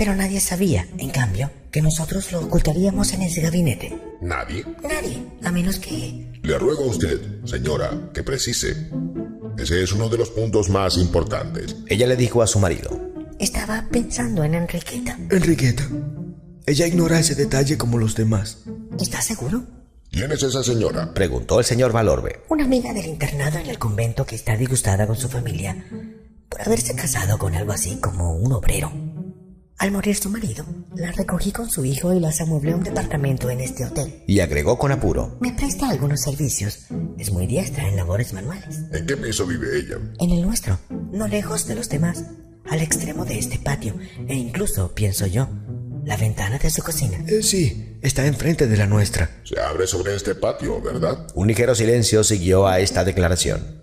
Pero 0.00 0.16
nadie 0.16 0.40
sabía, 0.40 0.88
en 0.96 1.10
cambio, 1.10 1.50
que 1.70 1.82
nosotros 1.82 2.32
lo 2.32 2.40
ocultaríamos 2.40 3.12
en 3.12 3.20
ese 3.20 3.42
gabinete. 3.42 4.00
¿Nadie? 4.22 4.64
Nadie, 4.82 5.22
a 5.44 5.52
menos 5.52 5.78
que... 5.78 6.26
Le 6.42 6.58
ruego 6.58 6.84
a 6.84 6.86
usted, 6.86 7.20
señora, 7.44 8.08
que 8.14 8.22
precise. 8.22 8.88
Ese 9.58 9.82
es 9.82 9.92
uno 9.92 10.08
de 10.08 10.16
los 10.16 10.30
puntos 10.30 10.70
más 10.70 10.96
importantes. 10.96 11.76
ella 11.86 12.06
le 12.06 12.16
dijo 12.16 12.40
a 12.40 12.46
su 12.46 12.58
marido, 12.58 12.98
Estaba 13.38 13.84
pensando 13.92 14.42
en 14.42 14.54
Enriqueta. 14.54 15.18
Enriqueta. 15.30 15.86
Ella 16.64 16.86
ignora 16.86 17.20
ese 17.20 17.34
detalle 17.34 17.76
como 17.76 17.98
los 17.98 18.14
demás. 18.14 18.60
¿Estás 18.98 19.26
seguro? 19.26 19.64
¿Quién 20.10 20.32
es 20.32 20.42
esa 20.42 20.64
señora? 20.64 21.12
preguntó 21.12 21.58
el 21.58 21.66
señor 21.66 21.92
Valorbe. 21.92 22.40
Una 22.48 22.64
amiga 22.64 22.94
del 22.94 23.04
internado 23.04 23.58
en 23.58 23.66
el 23.66 23.78
convento 23.78 24.24
que 24.24 24.36
está 24.36 24.56
disgustada 24.56 25.06
con 25.06 25.16
su 25.16 25.28
familia 25.28 25.84
por 26.48 26.62
haberse 26.62 26.96
casado 26.96 27.38
con 27.38 27.54
algo 27.54 27.72
así 27.72 27.98
como 28.00 28.34
un 28.34 28.52
obrero. 28.52 28.90
Al 29.80 29.92
morir 29.92 30.14
su 30.14 30.28
marido, 30.28 30.66
la 30.94 31.10
recogí 31.10 31.52
con 31.52 31.70
su 31.70 31.86
hijo 31.86 32.12
y 32.12 32.20
las 32.20 32.42
amueblé 32.42 32.72
a 32.72 32.76
un 32.76 32.82
departamento 32.82 33.48
en 33.48 33.60
este 33.60 33.86
hotel. 33.86 34.22
Y 34.26 34.40
agregó 34.40 34.76
con 34.76 34.92
apuro, 34.92 35.38
Me 35.40 35.54
presta 35.54 35.88
algunos 35.88 36.20
servicios. 36.20 36.80
Es 37.16 37.32
muy 37.32 37.46
diestra 37.46 37.88
en 37.88 37.96
labores 37.96 38.34
manuales. 38.34 38.78
¿En 38.92 39.06
qué 39.06 39.16
piso 39.16 39.46
vive 39.46 39.78
ella? 39.78 39.96
En 40.18 40.32
el 40.32 40.42
nuestro, 40.42 40.78
no 40.90 41.26
lejos 41.28 41.66
de 41.66 41.76
los 41.76 41.88
demás, 41.88 42.26
al 42.68 42.82
extremo 42.82 43.24
de 43.24 43.38
este 43.38 43.58
patio, 43.58 43.94
e 44.28 44.34
incluso, 44.34 44.94
pienso 44.94 45.26
yo, 45.26 45.48
la 46.04 46.18
ventana 46.18 46.58
de 46.58 46.68
su 46.68 46.82
cocina. 46.82 47.16
Eh, 47.26 47.42
sí, 47.42 47.96
está 48.02 48.26
enfrente 48.26 48.66
de 48.66 48.76
la 48.76 48.86
nuestra. 48.86 49.30
Se 49.44 49.58
abre 49.58 49.86
sobre 49.86 50.14
este 50.14 50.34
patio, 50.34 50.82
¿verdad? 50.82 51.26
Un 51.34 51.48
ligero 51.48 51.74
silencio 51.74 52.22
siguió 52.22 52.68
a 52.68 52.80
esta 52.80 53.02
declaración. 53.02 53.82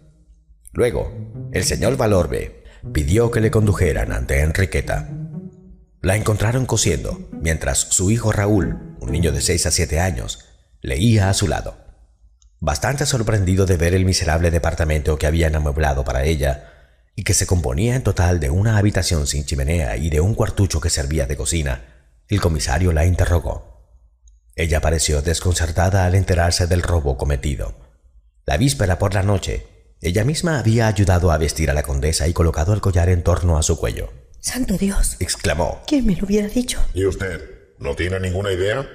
Luego, 0.74 1.12
el 1.54 1.64
señor 1.64 1.98
Valorbe 1.98 2.66
pidió 2.94 3.32
que 3.32 3.42
le 3.42 3.50
condujeran 3.50 4.12
ante 4.12 4.42
Enriqueta. 4.42 5.10
La 6.02 6.16
encontraron 6.16 6.66
cosiendo, 6.66 7.20
mientras 7.32 7.80
su 7.80 8.12
hijo 8.12 8.32
Raúl, 8.32 8.96
un 9.00 9.12
niño 9.12 9.32
de 9.32 9.42
6 9.42 9.66
a 9.66 9.72
7 9.72 10.00
años, 10.00 10.46
leía 10.82 11.30
a 11.30 11.34
su 11.34 11.48
lado. 11.48 11.78
Bastante 12.60 13.06
sorprendido 13.06 13.66
de 13.66 13.78
ver 13.78 13.94
el 13.94 14.06
miserable 14.06 14.52
departamento 14.52 15.18
que 15.18 15.28
habían 15.28 15.56
amueblado 15.56 16.04
para 16.04 16.24
ella, 16.24 16.74
y 17.16 17.24
que 17.24 17.34
se 17.34 17.48
componía 17.48 17.96
en 17.96 18.04
total 18.04 18.40
de 18.40 18.52
una 18.52 18.78
habitación 18.78 19.26
sin 19.26 19.44
chimenea 19.44 19.98
y 19.98 20.12
de 20.12 20.22
un 20.22 20.36
cuartucho 20.36 20.80
que 20.80 20.92
servía 20.92 21.26
de 21.26 21.36
cocina, 21.36 22.14
el 22.28 22.40
comisario 22.40 22.94
la 22.94 23.06
interrogó. 23.06 23.98
Ella 24.56 24.82
pareció 24.82 25.24
desconcertada 25.24 26.06
al 26.06 26.14
enterarse 26.14 26.68
del 26.68 26.84
robo 26.84 27.18
cometido. 27.18 27.76
La 28.46 28.58
víspera 28.58 29.00
por 29.00 29.16
la 29.16 29.24
noche, 29.24 29.66
ella 30.00 30.24
misma 30.24 30.60
había 30.60 30.88
ayudado 30.88 31.32
a 31.32 31.38
vestir 31.40 31.72
a 31.72 31.74
la 31.74 31.82
condesa 31.82 32.28
y 32.28 32.34
colocado 32.34 32.74
el 32.74 32.82
collar 32.82 33.10
en 33.10 33.24
torno 33.24 33.58
a 33.58 33.64
su 33.64 33.80
cuello. 33.80 34.12
¡Santo 34.48 34.78
Dios! 34.78 35.18
Exclamó. 35.20 35.82
¿Quién 35.86 36.06
me 36.06 36.16
lo 36.16 36.26
hubiera 36.26 36.48
dicho? 36.48 36.80
¿Y 36.94 37.06
usted? 37.06 37.74
¿No 37.80 37.98
tiene 37.98 38.18
ninguna 38.22 38.50
idea? 38.50 38.90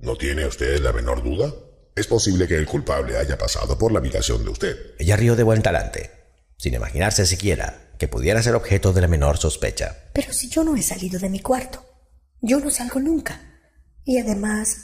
¿No 0.00 0.16
tiene 0.16 0.44
usted 0.44 0.80
la 0.80 0.92
menor 0.92 1.24
duda? 1.24 1.50
Es 1.96 2.06
posible 2.06 2.46
que 2.46 2.56
el 2.56 2.66
culpable 2.66 3.16
haya 3.16 3.38
pasado 3.38 3.78
por 3.78 3.90
la 3.90 4.00
habitación 4.00 4.44
de 4.44 4.50
usted. 4.50 4.76
Ella 4.98 5.16
rió 5.16 5.34
de 5.34 5.44
buen 5.44 5.62
talante, 5.62 6.10
sin 6.58 6.74
imaginarse 6.74 7.24
siquiera 7.24 7.88
que 7.98 8.06
pudiera 8.06 8.42
ser 8.42 8.54
objeto 8.54 8.92
de 8.92 9.00
la 9.00 9.08
menor 9.08 9.38
sospecha. 9.38 9.96
Pero 10.12 10.30
si 10.34 10.50
yo 10.50 10.62
no 10.62 10.76
he 10.76 10.82
salido 10.82 11.18
de 11.18 11.30
mi 11.30 11.40
cuarto, 11.40 11.82
yo 12.42 12.60
no 12.60 12.70
salgo 12.70 13.00
nunca. 13.00 13.40
Y 14.04 14.18
además, 14.18 14.76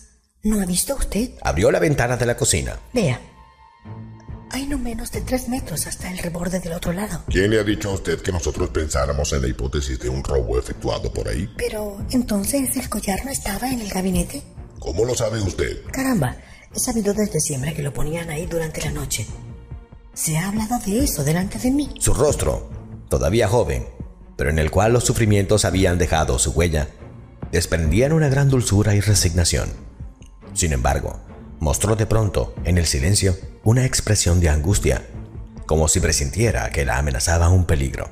¿no 0.42 0.62
ha 0.62 0.64
visto 0.64 0.94
usted? 0.94 1.32
Abrió 1.42 1.70
la 1.70 1.80
ventana 1.80 2.16
de 2.16 2.24
la 2.24 2.38
cocina. 2.38 2.80
Vea, 2.94 3.20
Hay 4.50 4.66
no 4.66 4.78
menos 4.78 5.12
de 5.12 5.20
tres 5.20 5.48
metros 5.48 5.86
hasta 5.86 6.10
el 6.10 6.18
reborde 6.18 6.58
del 6.60 6.72
otro 6.72 6.92
lado. 6.92 7.22
¿Quién 7.28 7.50
le 7.50 7.60
ha 7.60 7.64
dicho 7.64 7.90
a 7.90 7.94
usted 7.94 8.20
que 8.20 8.32
nosotros 8.32 8.70
pensáramos 8.70 9.32
en 9.32 9.42
la 9.42 9.48
hipótesis 9.48 9.98
de 9.98 10.08
un 10.08 10.24
robo 10.24 10.58
efectuado 10.58 11.12
por 11.12 11.28
ahí? 11.28 11.48
Pero 11.56 11.98
entonces 12.10 12.76
el 12.76 12.88
collar 12.88 13.24
no 13.24 13.30
estaba 13.30 13.70
en 13.70 13.80
el 13.80 13.90
gabinete. 13.90 14.42
¿Cómo 14.78 15.04
lo 15.04 15.14
sabe 15.14 15.40
usted? 15.40 15.82
Caramba, 15.92 16.36
he 16.74 16.78
sabido 16.78 17.12
desde 17.12 17.40
siempre 17.40 17.74
que 17.74 17.82
lo 17.82 17.92
ponían 17.92 18.30
ahí 18.30 18.46
durante 18.46 18.80
la 18.80 18.90
noche. 18.90 19.26
Se 20.14 20.38
ha 20.38 20.48
hablado 20.48 20.78
de 20.84 21.04
eso 21.04 21.24
delante 21.24 21.58
de 21.58 21.70
mí. 21.70 21.90
Su 21.98 22.14
rostro, 22.14 22.70
todavía 23.08 23.48
joven, 23.48 23.86
pero 24.36 24.50
en 24.50 24.58
el 24.58 24.70
cual 24.70 24.92
los 24.92 25.04
sufrimientos 25.04 25.64
habían 25.64 25.98
dejado 25.98 26.38
su 26.38 26.52
huella, 26.52 26.88
desprendían 27.52 28.12
una 28.12 28.28
gran 28.28 28.48
dulzura 28.48 28.94
y 28.94 29.00
resignación. 29.00 29.68
Sin 30.54 30.72
embargo, 30.72 31.20
mostró 31.60 31.96
de 31.96 32.06
pronto, 32.06 32.54
en 32.64 32.78
el 32.78 32.86
silencio, 32.86 33.36
una 33.68 33.84
expresión 33.84 34.40
de 34.40 34.48
angustia, 34.48 35.06
como 35.66 35.88
si 35.88 36.00
presintiera 36.00 36.70
que 36.70 36.86
la 36.86 36.96
amenazaba 36.96 37.50
un 37.50 37.66
peligro. 37.66 38.08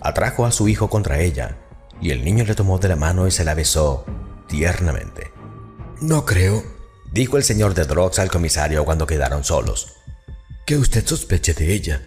Atrajo 0.00 0.46
a 0.46 0.50
su 0.50 0.66
hijo 0.66 0.90
contra 0.90 1.20
ella, 1.20 1.58
y 2.00 2.10
el 2.10 2.24
niño 2.24 2.44
le 2.44 2.56
tomó 2.56 2.76
de 2.80 2.88
la 2.88 2.96
mano 2.96 3.28
y 3.28 3.30
se 3.30 3.44
la 3.44 3.54
besó 3.54 4.04
tiernamente. 4.48 5.30
No 6.00 6.26
creo, 6.26 6.64
dijo 7.12 7.36
el 7.36 7.44
señor 7.44 7.74
de 7.74 7.84
Drox 7.84 8.18
al 8.18 8.32
comisario 8.32 8.84
cuando 8.84 9.06
quedaron 9.06 9.44
solos, 9.44 9.94
que 10.66 10.76
usted 10.76 11.06
sospeche 11.06 11.54
de 11.54 11.72
ella. 11.72 12.02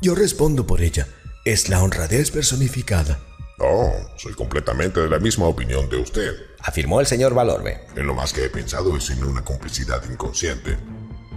Yo 0.00 0.14
respondo 0.14 0.64
por 0.64 0.80
ella. 0.80 1.08
Es 1.44 1.68
la 1.68 1.82
honradez 1.82 2.30
personificada. 2.30 3.18
Oh, 3.58 3.92
soy 4.16 4.34
completamente 4.34 5.00
de 5.00 5.08
la 5.08 5.18
misma 5.18 5.46
opinión 5.46 5.88
de 5.88 5.96
usted, 5.96 6.36
afirmó 6.60 7.00
el 7.00 7.06
señor 7.06 7.34
Valorbe. 7.34 7.80
En 7.96 8.06
lo 8.06 8.14
más 8.14 8.32
que 8.32 8.44
he 8.44 8.48
pensado 8.48 8.96
es 8.96 9.10
en 9.10 9.24
una 9.24 9.44
complicidad 9.44 10.02
inconsciente, 10.08 10.78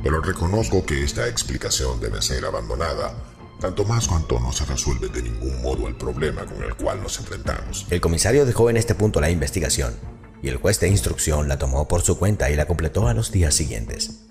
pero 0.05 0.21
reconozco 0.21 0.85
que 0.85 1.03
esta 1.03 1.27
explicación 1.27 1.99
debe 1.99 2.21
ser 2.21 2.45
abandonada, 2.45 3.13
tanto 3.59 3.83
más 3.83 4.07
cuanto 4.07 4.39
no 4.39 4.53
se 4.53 4.63
resuelve 4.63 5.09
de 5.09 5.23
ningún 5.23 5.61
modo 5.61 5.89
el 5.89 5.95
problema 5.95 6.45
con 6.45 6.63
el 6.63 6.75
cual 6.75 7.03
nos 7.03 7.19
enfrentamos. 7.19 7.87
El 7.89 7.99
comisario 7.99 8.45
dejó 8.45 8.69
en 8.69 8.77
este 8.77 8.95
punto 8.95 9.19
la 9.19 9.31
investigación, 9.31 9.95
y 10.41 10.47
el 10.47 10.57
juez 10.57 10.79
de 10.79 10.87
instrucción 10.87 11.49
la 11.49 11.57
tomó 11.57 11.89
por 11.89 12.03
su 12.03 12.17
cuenta 12.17 12.49
y 12.49 12.55
la 12.55 12.67
completó 12.67 13.09
a 13.09 13.13
los 13.13 13.33
días 13.33 13.53
siguientes. 13.53 14.21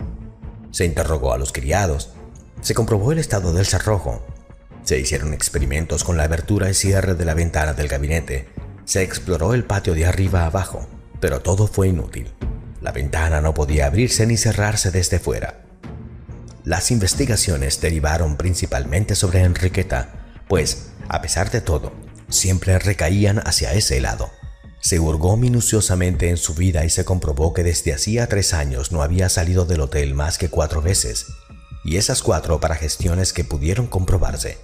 Se 0.71 0.87
interrogó 0.87 1.35
a 1.35 1.39
los 1.39 1.53
criados, 1.53 2.11
se 2.63 2.73
comprobó 2.73 3.13
el 3.13 3.19
estado 3.19 3.53
del 3.53 3.67
cerrojo 3.67 4.25
se 4.85 4.99
hicieron 4.99 5.33
experimentos 5.33 6.05
con 6.05 6.19
la 6.19 6.25
abertura 6.25 6.69
y 6.69 6.75
cierre 6.75 7.15
de 7.15 7.25
la 7.25 7.33
ventana 7.33 7.73
del 7.73 7.89
gabinete. 7.89 8.49
Se 8.85 9.03
exploró 9.03 9.55
el 9.55 9.65
patio 9.65 9.95
de 9.95 10.05
arriba 10.05 10.43
a 10.43 10.47
abajo, 10.47 10.87
pero 11.21 11.41
todo 11.41 11.67
fue 11.67 11.89
inútil. 11.89 12.31
La 12.83 12.93
ventana 12.93 13.41
no 13.41 13.55
podía 13.55 13.87
abrirse 13.87 14.27
ni 14.27 14.37
cerrarse 14.37 14.91
desde 14.91 15.19
fuera. 15.19 15.64
Las 16.65 16.91
investigaciones 16.91 17.83
derivaron 17.83 18.39
principalmente 18.39 19.17
sobre 19.17 19.43
Enriqueta, 19.43 20.25
pues, 20.49 20.93
a 21.09 21.21
pesar 21.21 21.51
de 21.51 21.61
todo, 21.61 21.93
siempre 22.31 22.79
recaían 22.79 23.39
hacia 23.45 23.75
ese 23.75 24.01
lado. 24.01 24.31
Se 24.81 24.99
hurgó 24.99 25.37
minuciosamente 25.37 26.31
en 26.31 26.39
su 26.39 26.55
vida 26.55 26.87
y 26.87 26.91
se 26.91 27.05
comprobó 27.05 27.53
que 27.53 27.65
desde 27.65 27.93
hacía 27.93 28.29
tres 28.29 28.55
años 28.55 28.93
no 28.93 29.03
había 29.03 29.29
salido 29.29 29.67
del 29.67 29.83
hotel 29.83 30.15
más 30.15 30.39
que 30.39 30.49
cuatro 30.49 30.81
veces, 30.81 31.27
y 31.85 31.99
esas 31.99 32.23
cuatro 32.23 32.61
para 32.61 32.77
gestiones 32.77 33.35
que 33.35 33.45
pudieron 33.45 33.87
comprobarse. 33.87 34.57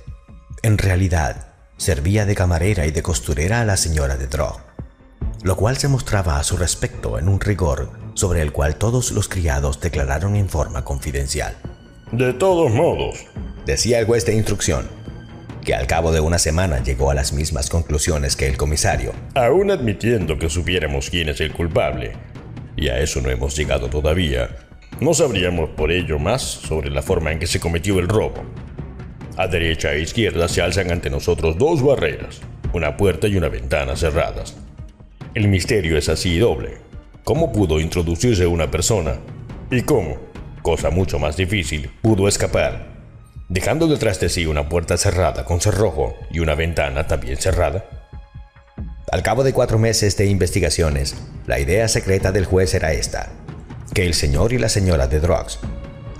En 0.62 0.78
realidad, 0.78 1.48
servía 1.76 2.24
de 2.24 2.34
camarera 2.34 2.86
y 2.86 2.92
de 2.92 3.02
costurera 3.02 3.60
a 3.60 3.66
la 3.66 3.76
señora 3.76 4.16
de 4.16 4.26
Drog, 4.26 4.58
lo 5.42 5.54
cual 5.54 5.76
se 5.76 5.88
mostraba 5.88 6.38
a 6.38 6.44
su 6.44 6.56
respecto 6.56 7.18
en 7.18 7.28
un 7.28 7.40
rigor 7.40 7.90
sobre 8.14 8.40
el 8.40 8.52
cual 8.52 8.76
todos 8.76 9.12
los 9.12 9.28
criados 9.28 9.80
declararon 9.80 10.34
en 10.34 10.48
forma 10.48 10.82
confidencial. 10.82 11.69
De 12.12 12.32
todos 12.32 12.72
modos, 12.72 13.24
decía 13.66 14.00
el 14.00 14.04
juez 14.04 14.26
de 14.26 14.34
instrucción, 14.34 14.88
que 15.64 15.76
al 15.76 15.86
cabo 15.86 16.10
de 16.10 16.18
una 16.18 16.40
semana 16.40 16.82
llegó 16.82 17.12
a 17.12 17.14
las 17.14 17.32
mismas 17.32 17.70
conclusiones 17.70 18.34
que 18.34 18.48
el 18.48 18.56
comisario. 18.56 19.12
Aún 19.36 19.70
admitiendo 19.70 20.36
que 20.36 20.50
supiéramos 20.50 21.08
quién 21.08 21.28
es 21.28 21.40
el 21.40 21.52
culpable, 21.52 22.14
y 22.76 22.88
a 22.88 22.98
eso 22.98 23.20
no 23.20 23.30
hemos 23.30 23.56
llegado 23.56 23.88
todavía, 23.88 24.50
no 25.00 25.14
sabríamos 25.14 25.70
por 25.70 25.92
ello 25.92 26.18
más 26.18 26.42
sobre 26.42 26.90
la 26.90 27.00
forma 27.00 27.30
en 27.30 27.38
que 27.38 27.46
se 27.46 27.60
cometió 27.60 28.00
el 28.00 28.08
robo. 28.08 28.42
A 29.36 29.46
derecha 29.46 29.92
e 29.92 30.00
izquierda 30.00 30.48
se 30.48 30.62
alzan 30.62 30.90
ante 30.90 31.10
nosotros 31.10 31.58
dos 31.58 31.80
barreras, 31.80 32.40
una 32.72 32.96
puerta 32.96 33.28
y 33.28 33.36
una 33.36 33.48
ventana 33.48 33.94
cerradas. 33.94 34.56
El 35.34 35.46
misterio 35.46 35.96
es 35.96 36.08
así 36.08 36.40
doble. 36.40 36.78
¿Cómo 37.22 37.52
pudo 37.52 37.78
introducirse 37.78 38.48
una 38.48 38.68
persona? 38.68 39.20
¿Y 39.70 39.82
cómo, 39.82 40.29
cosa 40.62 40.90
mucho 40.90 41.18
más 41.18 41.36
difícil, 41.36 41.90
pudo 42.02 42.28
escapar? 42.28 42.88
Dejando 43.48 43.88
detrás 43.88 44.20
de 44.20 44.28
sí 44.28 44.46
una 44.46 44.68
puerta 44.68 44.96
cerrada 44.96 45.44
con 45.44 45.60
cerrojo 45.60 46.14
y 46.30 46.38
una 46.38 46.54
ventana 46.54 47.06
también 47.06 47.36
cerrada. 47.36 47.84
Al 49.10 49.22
cabo 49.22 49.42
de 49.42 49.52
cuatro 49.52 49.78
meses 49.78 50.16
de 50.16 50.26
investigaciones, 50.26 51.16
la 51.46 51.58
idea 51.58 51.88
secreta 51.88 52.30
del 52.30 52.44
juez 52.44 52.74
era 52.74 52.92
esta, 52.92 53.30
que 53.92 54.06
el 54.06 54.14
señor 54.14 54.52
y 54.52 54.58
la 54.58 54.68
señora 54.68 55.08
de 55.08 55.18
Drugs, 55.18 55.58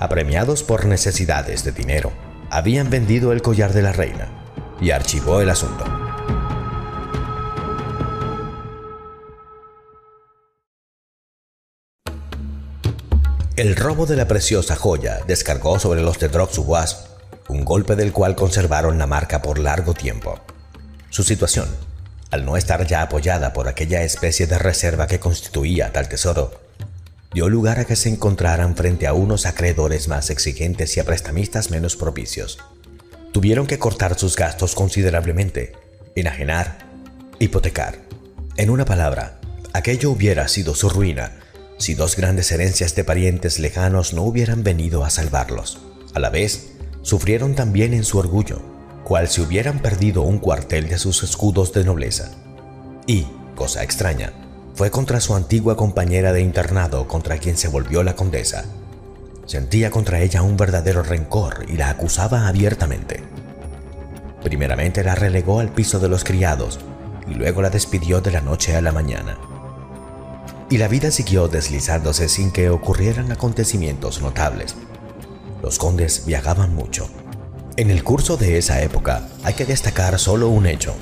apremiados 0.00 0.62
por 0.64 0.87
necesidades 0.87 1.62
de 1.64 1.73
dinero, 1.73 2.12
habían 2.50 2.90
vendido 2.90 3.32
el 3.32 3.42
collar 3.42 3.73
de 3.73 3.82
la 3.82 3.92
reina 3.92 4.28
y 4.80 4.90
archivó 4.90 5.40
el 5.40 5.50
asunto. 5.50 6.10
El 13.61 13.76
robo 13.76 14.07
de 14.07 14.17
la 14.17 14.26
preciosa 14.26 14.75
joya 14.75 15.21
descargó 15.26 15.79
sobre 15.79 16.00
los 16.00 16.19
de 16.19 16.29
Droxubois 16.29 16.97
un 17.47 17.67
golpe 17.67 17.95
del 17.95 18.11
cual 18.11 18.35
conservaron 18.35 18.97
la 18.97 19.07
marca 19.07 19.43
por 19.43 19.59
largo 19.59 19.93
tiempo. 19.93 20.40
Su 21.11 21.25
situación, 21.25 21.69
al 22.31 22.47
no 22.47 22.57
estar 22.57 22.87
ya 22.87 23.02
apoyada 23.02 23.52
por 23.52 23.69
aquella 23.69 24.02
especie 24.02 24.47
de 24.47 24.59
reserva 24.59 25.07
que 25.07 25.21
constituía 25.21 25.93
tal 25.93 26.09
tesoro, 26.09 26.59
dio 27.35 27.50
lugar 27.50 27.81
a 27.81 27.85
que 27.85 27.97
se 27.97 28.09
encontraran 28.09 28.76
frente 28.76 29.07
a 29.07 29.12
unos 29.12 29.45
acreedores 29.45 30.09
más 30.09 30.31
exigentes 30.31 30.97
y 30.97 31.00
a 31.00 31.05
prestamistas 31.05 31.71
menos 31.71 31.97
propicios. 31.97 32.61
Tuvieron 33.31 33.67
que 33.67 33.79
cortar 33.79 34.19
sus 34.19 34.37
gastos 34.37 34.75
considerablemente, 34.75 35.75
enajenar, 36.14 36.79
hipotecar. 37.38 37.99
En 38.57 38.71
una 38.71 38.87
palabra, 38.87 39.38
aquello 39.75 40.12
hubiera 40.12 40.49
sido 40.49 40.75
su 40.75 40.88
ruina 40.88 41.39
si 41.80 41.94
dos 41.94 42.14
grandes 42.14 42.52
herencias 42.52 42.94
de 42.94 43.04
parientes 43.04 43.58
lejanos 43.58 44.12
no 44.12 44.22
hubieran 44.22 44.62
venido 44.62 45.02
a 45.02 45.08
salvarlos. 45.08 45.78
A 46.12 46.18
la 46.18 46.28
vez, 46.28 46.72
sufrieron 47.00 47.54
también 47.54 47.94
en 47.94 48.04
su 48.04 48.18
orgullo, 48.18 48.60
cual 49.02 49.28
si 49.28 49.40
hubieran 49.40 49.80
perdido 49.80 50.20
un 50.20 50.38
cuartel 50.38 50.88
de 50.90 50.99
sus 50.99 51.22
escudos 51.22 51.72
de 51.72 51.84
nobleza. 51.84 52.32
Y, 53.06 53.26
cosa 53.56 53.82
extraña, 53.82 54.34
fue 54.75 54.90
contra 54.90 55.20
su 55.20 55.34
antigua 55.34 55.75
compañera 55.75 56.34
de 56.34 56.42
internado 56.42 57.08
contra 57.08 57.38
quien 57.38 57.56
se 57.56 57.68
volvió 57.68 58.02
la 58.02 58.14
condesa. 58.14 58.66
Sentía 59.46 59.90
contra 59.90 60.20
ella 60.20 60.42
un 60.42 60.58
verdadero 60.58 61.02
rencor 61.02 61.64
y 61.66 61.78
la 61.78 61.88
acusaba 61.88 62.46
abiertamente. 62.46 63.22
Primeramente 64.42 65.02
la 65.02 65.14
relegó 65.14 65.60
al 65.60 65.72
piso 65.72 65.99
de 65.99 66.10
los 66.10 66.25
criados 66.25 66.78
y 67.26 67.34
luego 67.34 67.62
la 67.62 67.70
despidió 67.70 68.20
de 68.20 68.32
la 68.32 68.42
noche 68.42 68.76
a 68.76 68.82
la 68.82 68.92
mañana. 68.92 69.38
Y 70.71 70.79
la 70.79 70.87
vida 70.87 71.11
siguió 71.11 71.49
deslizándose 71.49 72.29
sin 72.29 72.53
que 72.53 72.71
ocurrieran 72.71 73.33
acontecimientos 73.33 74.23
notables. 74.23 74.77
Los 75.62 75.79
condes 75.79 76.25
viajaban 76.27 76.77
mucho. 76.77 77.11
En 77.77 77.91
el 77.91 78.05
curso 78.05 78.37
de 78.37 78.57
esa 78.57 78.81
época 78.81 79.29
hay 79.43 79.55
que 79.55 79.67
destacar 79.67 80.17
solo 80.21 80.49
un 80.49 80.67
hecho. 80.67 80.95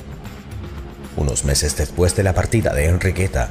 Unos 1.19 1.45
meses 1.45 1.77
después 1.77 2.17
de 2.17 2.23
la 2.23 2.33
partida 2.33 2.73
de 2.73 2.87
Enriqueta, 2.87 3.51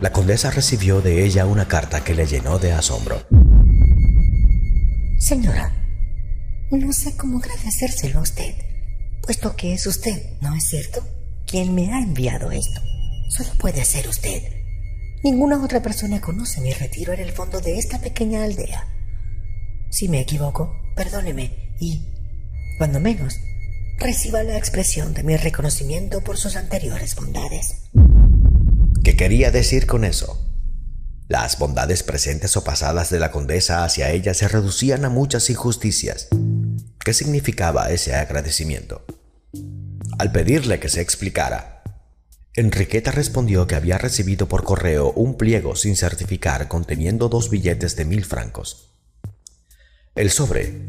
la 0.00 0.10
condesa 0.10 0.50
recibió 0.50 1.02
de 1.02 1.24
ella 1.24 1.44
una 1.44 1.68
carta 1.68 2.02
que 2.02 2.14
le 2.14 2.26
llenó 2.26 2.58
de 2.58 2.72
asombro. 2.72 3.22
Señora, 5.18 5.70
no 6.70 6.92
sé 6.92 7.14
cómo 7.16 7.40
agradecérselo 7.40 8.20
a 8.20 8.22
usted, 8.22 8.54
puesto 9.22 9.54
que 9.54 9.74
es 9.74 9.86
usted, 9.86 10.38
¿no 10.40 10.54
es 10.54 10.64
cierto? 10.64 11.06
Quien 11.46 11.74
me 11.74 11.92
ha 11.92 12.00
enviado 12.00 12.50
esto. 12.52 12.80
Solo 13.28 13.50
puede 13.58 13.84
ser 13.84 14.08
usted. 14.08 14.65
Ninguna 15.24 15.62
otra 15.62 15.82
persona 15.82 16.20
conoce 16.20 16.60
mi 16.60 16.72
retiro 16.72 17.12
en 17.12 17.20
el 17.20 17.32
fondo 17.32 17.60
de 17.60 17.78
esta 17.78 17.98
pequeña 18.00 18.44
aldea. 18.44 18.86
Si 19.90 20.08
me 20.08 20.20
equivoco, 20.20 20.76
perdóneme 20.94 21.74
y, 21.80 22.06
cuando 22.78 23.00
menos, 23.00 23.38
reciba 23.98 24.42
la 24.42 24.56
expresión 24.58 25.14
de 25.14 25.22
mi 25.22 25.36
reconocimiento 25.36 26.22
por 26.22 26.36
sus 26.36 26.56
anteriores 26.56 27.14
bondades. 27.16 27.76
¿Qué 29.02 29.16
quería 29.16 29.50
decir 29.50 29.86
con 29.86 30.04
eso? 30.04 30.42
Las 31.28 31.58
bondades 31.58 32.02
presentes 32.02 32.56
o 32.56 32.62
pasadas 32.62 33.10
de 33.10 33.18
la 33.18 33.32
condesa 33.32 33.84
hacia 33.84 34.10
ella 34.10 34.34
se 34.34 34.46
reducían 34.46 35.04
a 35.04 35.10
muchas 35.10 35.50
injusticias. 35.50 36.28
¿Qué 37.04 37.14
significaba 37.14 37.90
ese 37.90 38.14
agradecimiento? 38.14 39.04
Al 40.18 40.30
pedirle 40.30 40.78
que 40.78 40.88
se 40.88 41.00
explicara, 41.00 41.75
Enriqueta 42.56 43.10
respondió 43.10 43.66
que 43.66 43.74
había 43.74 43.98
recibido 43.98 44.48
por 44.48 44.64
correo 44.64 45.12
un 45.12 45.36
pliego 45.36 45.76
sin 45.76 45.94
certificar 45.94 46.68
conteniendo 46.68 47.28
dos 47.28 47.50
billetes 47.50 47.96
de 47.96 48.06
mil 48.06 48.24
francos. 48.24 48.94
El 50.14 50.30
sobre, 50.30 50.80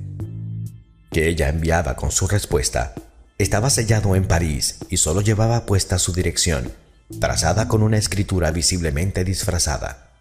que 1.12 1.27
ella 1.27 1.50
enviaba 1.50 1.97
con 1.97 2.12
su 2.12 2.25
respuesta 2.25 2.95
estaba 3.38 3.69
sellado 3.69 4.15
en 4.15 4.25
París 4.25 4.77
y 4.89 4.95
solo 4.95 5.19
llevaba 5.19 5.65
puesta 5.65 6.00
su 6.00 6.13
dirección, 6.13 6.71
trazada 7.19 7.67
con 7.67 7.83
una 7.83 7.97
escritura 7.97 8.51
visiblemente 8.51 9.25
disfrazada. 9.25 10.13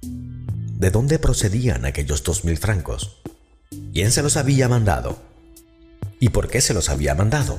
¿De 0.00 0.90
dónde 0.90 1.18
procedían 1.18 1.84
aquellos 1.84 2.24
dos 2.24 2.46
mil 2.46 2.56
francos? 2.56 3.20
¿Quién 3.92 4.10
se 4.10 4.22
los 4.22 4.38
había 4.38 4.70
mandado? 4.70 5.18
¿Y 6.18 6.30
por 6.30 6.48
qué 6.48 6.62
se 6.62 6.72
los 6.72 6.88
había 6.88 7.14
mandado? 7.14 7.58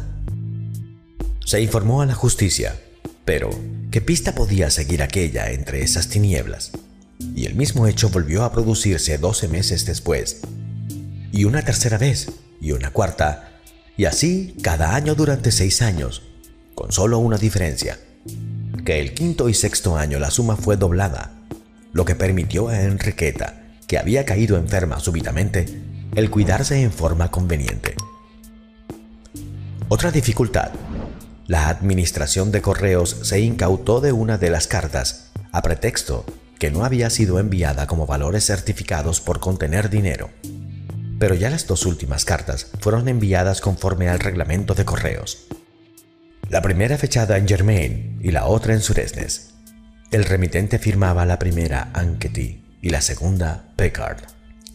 Se 1.45 1.61
informó 1.61 2.01
a 2.01 2.07
la 2.07 2.15
justicia, 2.15 2.75
pero 3.29 3.51
¿qué 3.91 4.01
pista 4.01 4.33
podía 4.33 4.71
seguir 4.71 5.03
aquella 5.03 5.51
entre 5.51 5.83
esas 5.83 6.09
tinieblas? 6.09 6.71
Y 7.35 7.45
el 7.45 7.53
mismo 7.53 7.85
hecho 7.85 8.09
volvió 8.09 8.43
a 8.43 8.51
producirse 8.51 9.19
12 9.19 9.47
meses 9.49 9.85
después, 9.85 10.41
y 11.31 11.43
una 11.43 11.61
tercera 11.61 11.99
vez, 11.99 12.31
y 12.59 12.71
una 12.71 12.89
cuarta, 12.89 13.59
y 13.97 14.05
así 14.05 14.55
cada 14.63 14.95
año 14.95 15.13
durante 15.13 15.51
seis 15.51 15.83
años, 15.83 16.23
con 16.73 16.91
solo 16.91 17.19
una 17.19 17.37
diferencia, 17.37 17.99
que 18.83 18.99
el 18.99 19.13
quinto 19.13 19.47
y 19.47 19.53
sexto 19.53 19.95
año 19.95 20.17
la 20.17 20.31
suma 20.31 20.55
fue 20.55 20.75
doblada, 20.75 21.45
lo 21.93 22.05
que 22.05 22.15
permitió 22.15 22.69
a 22.69 22.81
Enriqueta, 22.81 23.75
que 23.87 23.99
había 23.99 24.25
caído 24.25 24.57
enferma 24.57 24.99
súbitamente, 24.99 25.67
el 26.15 26.31
cuidarse 26.31 26.81
en 26.81 26.91
forma 26.91 27.29
conveniente. 27.29 27.93
Otra 29.87 30.09
dificultad. 30.09 30.71
La 31.49 31.67
administración 31.67 32.53
de 32.53 32.61
correos 32.61 33.17
se 33.23 33.41
incautó 33.41 33.99
de 33.99 34.13
una 34.13 34.37
de 34.37 34.51
las 34.51 34.67
cartas, 34.67 35.31
a 35.51 35.61
pretexto 35.61 36.25
que 36.57 36.71
no 36.71 36.85
había 36.85 37.09
sido 37.09 37.39
enviada 37.39 37.87
como 37.87 38.05
valores 38.05 38.45
certificados 38.45 39.19
por 39.19 39.41
contener 39.41 39.89
dinero 39.89 40.29
pero 41.19 41.35
ya 41.35 41.49
las 41.49 41.67
dos 41.67 41.85
últimas 41.85 42.25
cartas 42.25 42.67
fueron 42.79 43.07
enviadas 43.09 43.59
conforme 43.61 44.07
al 44.07 44.19
reglamento 44.19 44.73
de 44.73 44.85
correos. 44.85 45.47
La 46.49 46.61
primera 46.61 46.97
fechada 46.97 47.37
en 47.37 47.47
Germain 47.47 48.19
y 48.23 48.31
la 48.31 48.45
otra 48.45 48.73
en 48.73 48.81
Suresnes. 48.81 49.53
El 50.11 50.23
remitente 50.23 50.79
firmaba 50.79 51.25
la 51.25 51.37
primera 51.37 51.91
Anquety 51.93 52.63
y 52.81 52.89
la 52.89 53.01
segunda 53.01 53.73
Peckard. 53.75 54.23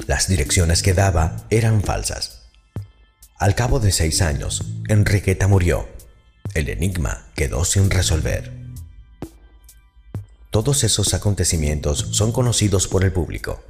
Las 0.07 0.28
direcciones 0.28 0.83
que 0.83 0.95
daba 0.95 1.47
eran 1.50 1.83
falsas. 1.83 2.43
Al 3.38 3.54
cabo 3.54 3.81
de 3.81 3.90
seis 3.90 4.23
años, 4.23 4.62
Enriqueta 4.88 5.49
murió. 5.49 5.88
El 6.54 6.68
enigma 6.68 7.26
quedó 7.34 7.64
sin 7.64 7.90
resolver. 7.90 8.52
Todos 10.50 10.84
esos 10.84 11.12
acontecimientos 11.12 12.11
son 12.12 12.30
conocidos 12.30 12.87
por 12.87 13.02
el 13.02 13.12
público. 13.12 13.61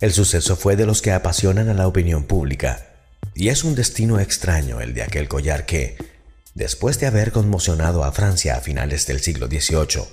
El 0.00 0.10
suceso 0.10 0.56
fue 0.56 0.74
de 0.74 0.86
los 0.86 1.02
que 1.02 1.12
apasionan 1.12 1.68
a 1.68 1.74
la 1.74 1.86
opinión 1.86 2.24
pública, 2.24 2.86
y 3.34 3.50
es 3.50 3.62
un 3.62 3.74
destino 3.74 4.20
extraño 4.20 4.80
el 4.80 4.94
de 4.94 5.02
aquel 5.02 5.28
collar 5.28 5.66
que, 5.66 5.98
después 6.54 6.98
de 6.98 7.08
haber 7.08 7.30
conmocionado 7.30 8.04
a 8.04 8.12
Francia 8.12 8.56
a 8.56 8.62
finales 8.62 9.06
del 9.06 9.20
siglo 9.20 9.46
XVIII, 9.48 10.04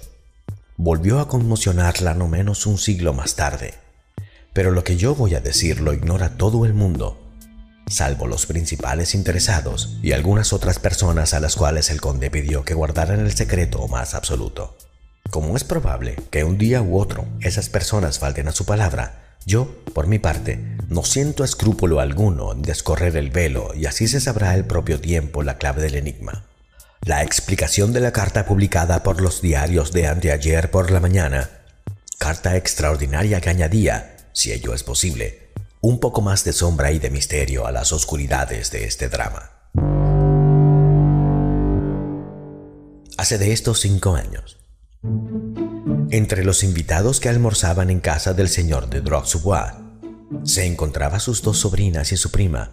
volvió 0.75 1.21
a 1.21 1.29
conmocionarla 1.29 2.13
no 2.13 2.27
menos 2.27 2.65
un 2.65 2.77
siglo 2.77 3.13
más 3.13 3.35
tarde. 3.35 3.75
Pero 4.51 4.71
lo 4.71 4.83
que 4.83 4.97
yo 4.97 5.15
voy 5.15 5.35
a 5.35 5.39
decir 5.39 5.79
lo 5.79 5.93
ignora 5.93 6.35
todo 6.35 6.65
el 6.65 6.73
mundo, 6.73 7.20
salvo 7.91 8.27
los 8.27 8.45
principales 8.45 9.13
interesados 9.13 9.97
y 10.01 10.13
algunas 10.13 10.53
otras 10.53 10.79
personas 10.79 11.33
a 11.33 11.39
las 11.39 11.55
cuales 11.55 11.89
el 11.89 12.01
conde 12.01 12.31
pidió 12.31 12.63
que 12.63 12.73
guardaran 12.73 13.19
el 13.19 13.33
secreto 13.33 13.87
más 13.87 14.15
absoluto. 14.15 14.77
Como 15.29 15.55
es 15.55 15.63
probable 15.63 16.15
que 16.29 16.43
un 16.43 16.57
día 16.57 16.81
u 16.81 16.99
otro 16.99 17.27
esas 17.41 17.69
personas 17.69 18.19
falten 18.19 18.47
a 18.47 18.51
su 18.51 18.65
palabra, 18.65 19.37
yo, 19.45 19.83
por 19.93 20.07
mi 20.07 20.19
parte, 20.19 20.59
no 20.87 21.03
siento 21.03 21.43
escrúpulo 21.43 21.99
alguno 21.99 22.51
en 22.51 22.61
descorrer 22.61 23.15
el 23.15 23.31
velo 23.31 23.73
y 23.75 23.85
así 23.85 24.07
se 24.07 24.19
sabrá 24.19 24.53
el 24.55 24.65
propio 24.65 24.99
tiempo 24.99 25.41
la 25.41 25.57
clave 25.57 25.81
del 25.81 25.95
enigma. 25.95 26.45
La 27.03 27.23
explicación 27.23 27.93
de 27.93 27.99
la 27.99 28.11
carta 28.11 28.45
publicada 28.45 29.01
por 29.01 29.21
los 29.21 29.41
diarios 29.41 29.91
de 29.91 30.07
anteayer 30.07 30.69
por 30.69 30.91
la 30.91 30.99
mañana, 30.99 31.49
carta 32.19 32.55
extraordinaria 32.55 33.41
que 33.41 33.49
añadía, 33.49 34.15
si 34.33 34.51
ello 34.51 34.75
es 34.75 34.83
posible, 34.83 35.40
un 35.81 35.99
poco 35.99 36.21
más 36.21 36.43
de 36.43 36.53
sombra 36.53 36.91
y 36.91 36.99
de 36.99 37.09
misterio 37.09 37.65
a 37.65 37.71
las 37.71 37.91
oscuridades 37.91 38.71
de 38.71 38.85
este 38.85 39.09
drama. 39.09 39.51
Hace 43.17 43.37
de 43.39 43.51
estos 43.51 43.79
cinco 43.79 44.15
años, 44.15 44.59
entre 46.11 46.45
los 46.45 46.63
invitados 46.63 47.19
que 47.19 47.29
almorzaban 47.29 47.89
en 47.89 47.99
casa 47.99 48.33
del 48.33 48.47
señor 48.47 48.89
de 48.89 49.01
Droxbois 49.01 49.73
se 50.43 50.65
encontraba 50.65 51.19
sus 51.19 51.41
dos 51.41 51.57
sobrinas 51.57 52.11
y 52.11 52.17
su 52.17 52.29
prima, 52.29 52.71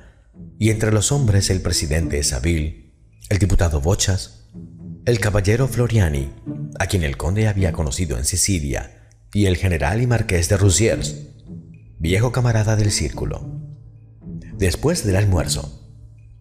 y 0.59 0.71
entre 0.71 0.93
los 0.93 1.11
hombres 1.11 1.49
el 1.51 1.63
presidente 1.63 2.23
Saville, 2.23 2.95
el 3.31 3.39
diputado 3.39 3.81
Bochas, 3.81 4.51
el 5.07 5.19
caballero 5.19 5.67
Floriani, 5.67 6.31
a 6.79 6.87
quien 6.87 7.05
el 7.05 7.17
conde 7.17 7.49
había 7.49 7.73
conocido 7.73 8.19
en 8.19 8.27
Sicilia, 8.27 9.09
y 9.33 9.47
el 9.47 9.57
general 9.57 10.03
y 10.03 10.07
marqués 10.07 10.49
de 10.49 10.57
Rousiers, 10.57 11.17
viejo 11.99 12.33
camarada 12.33 12.77
del 12.77 12.93
círculo. 12.93 13.45
Después 14.57 15.05
del 15.05 15.17
almuerzo, 15.17 15.89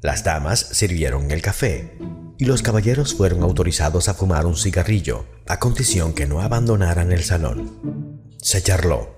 las 0.01 0.23
damas 0.23 0.59
sirvieron 0.59 1.31
el 1.31 1.41
café 1.41 1.97
y 2.37 2.45
los 2.45 2.61
caballeros 2.61 3.15
fueron 3.15 3.41
autorizados 3.41 4.09
a 4.09 4.13
fumar 4.13 4.45
un 4.45 4.55
cigarrillo, 4.55 5.25
a 5.47 5.59
condición 5.59 6.13
que 6.13 6.27
no 6.27 6.41
abandonaran 6.41 7.11
el 7.11 7.23
salón. 7.23 8.21
Se 8.39 8.61
charló. 8.61 9.15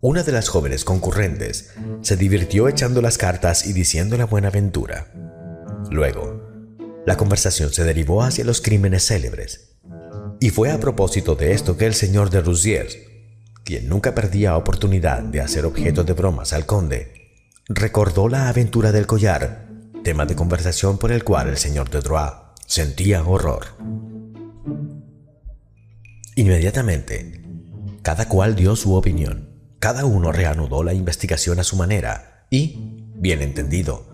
Una 0.00 0.22
de 0.22 0.32
las 0.32 0.48
jóvenes 0.48 0.84
concurrentes 0.84 1.70
se 2.00 2.16
divirtió 2.16 2.68
echando 2.68 3.02
las 3.02 3.18
cartas 3.18 3.66
y 3.66 3.72
diciendo 3.72 4.16
la 4.16 4.24
buena 4.24 4.48
aventura. 4.48 5.12
Luego, 5.90 6.42
la 7.06 7.16
conversación 7.16 7.72
se 7.72 7.84
derivó 7.84 8.22
hacia 8.22 8.44
los 8.44 8.60
crímenes 8.60 9.06
célebres. 9.06 9.76
Y 10.40 10.50
fue 10.50 10.72
a 10.72 10.80
propósito 10.80 11.36
de 11.36 11.52
esto 11.52 11.76
que 11.76 11.86
el 11.86 11.94
señor 11.94 12.30
de 12.30 12.40
Rousiers, 12.40 12.98
quien 13.64 13.88
nunca 13.88 14.14
perdía 14.14 14.56
oportunidad 14.56 15.22
de 15.22 15.40
hacer 15.40 15.64
objeto 15.64 16.04
de 16.04 16.12
bromas 16.12 16.52
al 16.52 16.66
conde, 16.66 17.32
recordó 17.68 18.28
la 18.28 18.48
aventura 18.48 18.92
del 18.92 19.06
collar, 19.06 19.68
tema 20.02 20.26
de 20.26 20.34
conversación 20.36 20.98
por 20.98 21.12
el 21.12 21.24
cual 21.24 21.48
el 21.48 21.56
señor 21.56 21.90
de 21.90 22.00
Droit 22.00 22.42
Sentía 22.66 23.22
horror. 23.22 23.66
Inmediatamente, 26.36 27.42
cada 28.02 28.28
cual 28.28 28.54
dio 28.54 28.76
su 28.76 28.94
opinión. 28.94 29.50
Cada 29.78 30.06
uno 30.06 30.32
reanudó 30.32 30.82
la 30.82 30.94
investigación 30.94 31.58
a 31.58 31.64
su 31.64 31.76
manera 31.76 32.46
y, 32.48 33.04
bien 33.14 33.42
entendido, 33.42 34.06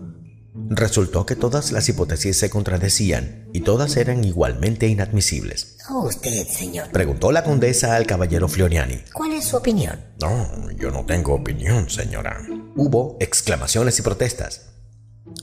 resultó 0.69 1.25
que 1.25 1.35
todas 1.35 1.71
las 1.71 1.87
hipótesis 1.89 2.37
se 2.37 2.49
contradecían 2.49 3.47
y 3.53 3.61
todas 3.61 3.97
eran 3.97 4.23
igualmente 4.23 4.87
inadmisibles. 4.87 5.77
Usted, 5.89 6.47
señor. 6.47 6.91
Preguntó 6.91 7.31
la 7.31 7.43
condesa 7.43 7.95
al 7.95 8.05
caballero 8.05 8.47
Floriani. 8.47 9.03
¿Cuál 9.13 9.33
es 9.33 9.45
su 9.45 9.57
opinión? 9.57 9.99
No, 10.21 10.69
yo 10.71 10.91
no 10.91 11.05
tengo 11.05 11.33
opinión, 11.33 11.89
señora. 11.89 12.41
Hubo 12.75 13.17
exclamaciones 13.19 13.97
y 13.99 14.01
protestas. 14.01 14.67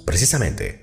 Precisamente, 0.04 0.82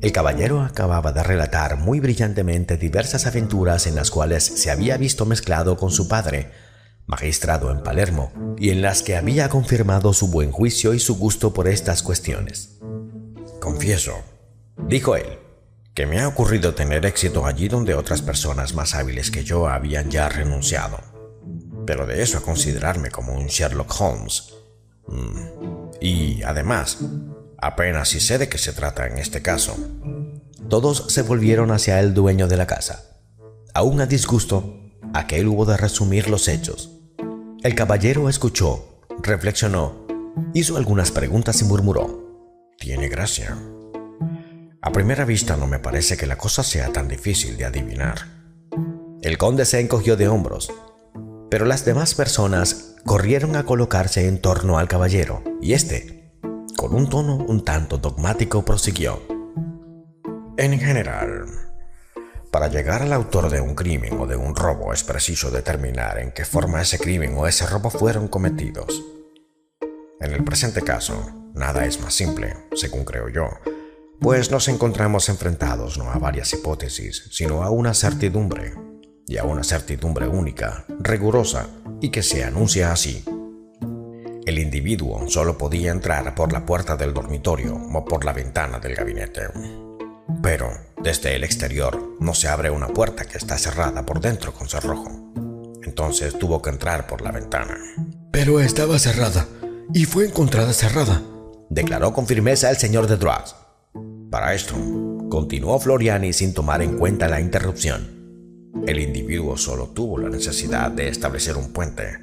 el 0.00 0.12
caballero 0.12 0.62
acababa 0.62 1.12
de 1.12 1.22
relatar 1.22 1.76
muy 1.76 2.00
brillantemente 2.00 2.76
diversas 2.76 3.26
aventuras 3.26 3.86
en 3.86 3.94
las 3.94 4.10
cuales 4.10 4.44
se 4.44 4.70
había 4.70 4.96
visto 4.96 5.26
mezclado 5.26 5.76
con 5.76 5.90
su 5.90 6.08
padre, 6.08 6.50
magistrado 7.06 7.70
en 7.70 7.82
Palermo, 7.82 8.32
y 8.58 8.70
en 8.70 8.82
las 8.82 9.02
que 9.02 9.16
había 9.16 9.48
confirmado 9.48 10.12
su 10.12 10.28
buen 10.28 10.50
juicio 10.50 10.94
y 10.94 10.98
su 10.98 11.16
gusto 11.16 11.52
por 11.52 11.68
estas 11.68 12.02
cuestiones. 12.02 12.78
Confieso, 13.62 14.22
dijo 14.76 15.14
él, 15.16 15.38
que 15.94 16.04
me 16.04 16.20
ha 16.20 16.26
ocurrido 16.26 16.74
tener 16.74 17.06
éxito 17.06 17.46
allí 17.46 17.68
donde 17.68 17.94
otras 17.94 18.20
personas 18.20 18.74
más 18.74 18.94
hábiles 18.94 19.30
que 19.30 19.44
yo 19.44 19.68
habían 19.68 20.10
ya 20.10 20.28
renunciado. 20.28 20.98
Pero 21.86 22.04
de 22.04 22.22
eso 22.22 22.38
a 22.38 22.42
considerarme 22.42 23.10
como 23.10 23.34
un 23.34 23.46
Sherlock 23.46 23.94
Holmes. 24.00 24.54
Mm, 25.06 25.90
y 26.00 26.42
además, 26.42 26.98
Apenas 27.62 28.08
si 28.08 28.18
sé 28.18 28.38
de 28.38 28.48
qué 28.48 28.58
se 28.58 28.72
trata 28.72 29.06
en 29.06 29.18
este 29.18 29.40
caso. 29.40 29.76
Todos 30.68 31.04
se 31.10 31.22
volvieron 31.22 31.70
hacia 31.70 32.00
el 32.00 32.12
dueño 32.12 32.48
de 32.48 32.56
la 32.56 32.66
casa. 32.66 33.20
Aún 33.72 34.00
a 34.00 34.06
disgusto, 34.06 34.80
aquel 35.14 35.46
hubo 35.46 35.64
de 35.64 35.76
resumir 35.76 36.28
los 36.28 36.48
hechos. 36.48 36.90
El 37.62 37.76
caballero 37.76 38.28
escuchó, 38.28 39.00
reflexionó, 39.22 40.04
hizo 40.54 40.76
algunas 40.76 41.12
preguntas 41.12 41.62
y 41.62 41.64
murmuró. 41.64 42.21
Tiene 42.82 43.08
gracia. 43.08 43.56
A 44.80 44.90
primera 44.90 45.24
vista 45.24 45.56
no 45.56 45.68
me 45.68 45.78
parece 45.78 46.16
que 46.16 46.26
la 46.26 46.36
cosa 46.36 46.64
sea 46.64 46.92
tan 46.92 47.06
difícil 47.06 47.56
de 47.56 47.64
adivinar. 47.64 48.26
El 49.22 49.38
conde 49.38 49.66
se 49.66 49.78
encogió 49.78 50.16
de 50.16 50.26
hombros, 50.26 50.72
pero 51.48 51.64
las 51.64 51.84
demás 51.84 52.16
personas 52.16 52.96
corrieron 53.04 53.54
a 53.54 53.64
colocarse 53.66 54.26
en 54.26 54.40
torno 54.40 54.78
al 54.78 54.88
caballero, 54.88 55.44
y 55.60 55.74
éste, 55.74 56.32
con 56.76 56.92
un 56.96 57.08
tono 57.08 57.36
un 57.36 57.64
tanto 57.64 57.98
dogmático 57.98 58.64
prosiguió. 58.64 59.22
En 60.56 60.76
general, 60.80 61.46
para 62.50 62.66
llegar 62.66 63.02
al 63.02 63.12
autor 63.12 63.48
de 63.48 63.60
un 63.60 63.76
crimen 63.76 64.18
o 64.18 64.26
de 64.26 64.34
un 64.34 64.56
robo 64.56 64.92
es 64.92 65.04
preciso 65.04 65.52
determinar 65.52 66.18
en 66.18 66.32
qué 66.32 66.44
forma 66.44 66.82
ese 66.82 66.98
crimen 66.98 67.36
o 67.36 67.46
ese 67.46 67.64
robo 67.64 67.90
fueron 67.90 68.26
cometidos. 68.26 69.04
En 70.20 70.32
el 70.32 70.42
presente 70.42 70.82
caso, 70.82 71.41
nada 71.54 71.86
es 71.86 72.00
más 72.00 72.14
simple, 72.14 72.56
según 72.74 73.04
creo 73.04 73.28
yo, 73.28 73.48
pues 74.20 74.50
nos 74.50 74.68
encontramos 74.68 75.28
enfrentados 75.28 75.98
no 75.98 76.10
a 76.10 76.18
varias 76.18 76.52
hipótesis, 76.52 77.28
sino 77.30 77.62
a 77.62 77.70
una 77.70 77.92
certidumbre, 77.94 78.74
y 79.26 79.38
a 79.38 79.44
una 79.44 79.64
certidumbre 79.64 80.28
única, 80.28 80.84
rigurosa, 81.00 81.68
y 82.00 82.10
que 82.10 82.22
se 82.22 82.44
anuncia 82.44 82.92
así. 82.92 83.24
El 84.44 84.58
individuo 84.58 85.28
solo 85.28 85.56
podía 85.56 85.92
entrar 85.92 86.34
por 86.34 86.52
la 86.52 86.66
puerta 86.66 86.96
del 86.96 87.14
dormitorio 87.14 87.76
o 87.76 88.04
por 88.04 88.24
la 88.24 88.32
ventana 88.32 88.80
del 88.80 88.94
gabinete. 88.94 89.42
Pero 90.42 90.70
desde 91.00 91.36
el 91.36 91.44
exterior 91.44 92.16
no 92.18 92.34
se 92.34 92.48
abre 92.48 92.70
una 92.70 92.88
puerta 92.88 93.24
que 93.24 93.38
está 93.38 93.56
cerrada 93.56 94.04
por 94.04 94.20
dentro 94.20 94.52
con 94.52 94.68
cerrojo. 94.68 95.32
Entonces 95.84 96.38
tuvo 96.38 96.60
que 96.60 96.70
entrar 96.70 97.06
por 97.06 97.22
la 97.22 97.30
ventana. 97.30 97.78
Pero 98.32 98.60
estaba 98.60 98.98
cerrada 98.98 99.46
y 99.94 100.06
fue 100.06 100.26
encontrada 100.26 100.72
cerrada, 100.72 101.22
declaró 101.72 102.12
con 102.12 102.26
firmeza 102.26 102.70
el 102.70 102.76
señor 102.76 103.06
de 103.06 103.16
Drax. 103.16 103.56
Para 104.30 104.54
esto, 104.54 104.74
continuó 105.30 105.78
Floriani 105.78 106.32
sin 106.32 106.52
tomar 106.52 106.82
en 106.82 106.98
cuenta 106.98 107.28
la 107.28 107.40
interrupción. 107.40 108.70
El 108.86 109.00
individuo 109.00 109.56
solo 109.56 109.88
tuvo 109.88 110.18
la 110.18 110.28
necesidad 110.28 110.90
de 110.90 111.08
establecer 111.08 111.56
un 111.56 111.72
puente, 111.72 112.18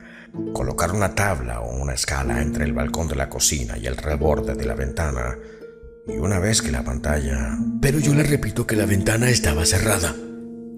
colocar 0.53 0.91
una 0.91 1.15
tabla 1.15 1.61
o 1.61 1.75
una 1.75 1.93
escala 1.93 2.41
entre 2.41 2.65
el 2.65 2.73
balcón 2.73 3.07
de 3.07 3.15
la 3.15 3.29
cocina 3.29 3.77
y 3.77 3.87
el 3.87 3.97
reborde 3.97 4.53
de 4.53 4.65
la 4.65 4.75
ventana, 4.75 5.37
y 6.07 6.17
una 6.17 6.39
vez 6.39 6.61
que 6.61 6.71
la 6.71 6.83
pantalla... 6.83 7.57
Pero 7.81 7.99
yo 7.99 8.13
le 8.13 8.23
repito 8.23 8.67
que 8.67 8.75
la 8.75 8.85
ventana 8.85 9.29
estaba 9.29 9.65
cerrada, 9.65 10.15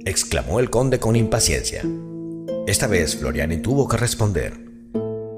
exclamó 0.06 0.62
el 0.62 0.70
conde 0.70 1.00
con 1.00 1.18
impaciencia. 1.18 1.84
Esta 2.68 2.88
vez 2.88 3.18
Floriani 3.18 3.58
tuvo 3.58 3.88
que 3.88 3.98
responder. 3.98 4.54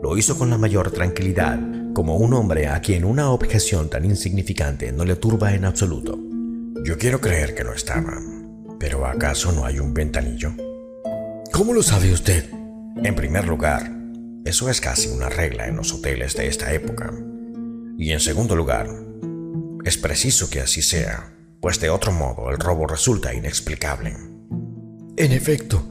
Lo 0.03 0.17
hizo 0.17 0.37
con 0.37 0.49
la 0.49 0.57
mayor 0.57 0.91
tranquilidad, 0.91 1.59
como 1.93 2.17
un 2.17 2.33
hombre 2.33 2.67
a 2.67 2.81
quien 2.81 3.05
una 3.05 3.29
objeción 3.29 3.89
tan 3.89 4.05
insignificante 4.05 4.91
no 4.91 5.05
le 5.05 5.15
turba 5.15 5.53
en 5.53 5.65
absoluto. 5.65 6.19
Yo 6.83 6.97
quiero 6.97 7.21
creer 7.21 7.55
que 7.55 7.63
no 7.63 7.73
estaba, 7.73 8.19
pero 8.79 9.05
¿acaso 9.05 9.51
no 9.51 9.65
hay 9.65 9.79
un 9.79 9.93
ventanillo? 9.93 10.53
¿Cómo 11.51 11.73
lo 11.73 11.83
sabe 11.83 12.11
usted? 12.11 12.49
En 13.03 13.15
primer 13.15 13.47
lugar, 13.47 13.91
eso 14.43 14.69
es 14.69 14.81
casi 14.81 15.09
una 15.09 15.29
regla 15.29 15.67
en 15.67 15.77
los 15.77 15.93
hoteles 15.93 16.35
de 16.35 16.47
esta 16.47 16.73
época. 16.73 17.13
Y 17.97 18.11
en 18.11 18.19
segundo 18.19 18.55
lugar, 18.55 18.89
es 19.85 19.97
preciso 19.97 20.49
que 20.49 20.61
así 20.61 20.81
sea, 20.81 21.33
pues 21.61 21.79
de 21.79 21.89
otro 21.89 22.11
modo 22.11 22.49
el 22.49 22.57
robo 22.57 22.87
resulta 22.87 23.33
inexplicable. 23.33 24.15
En 25.15 25.31
efecto, 25.31 25.85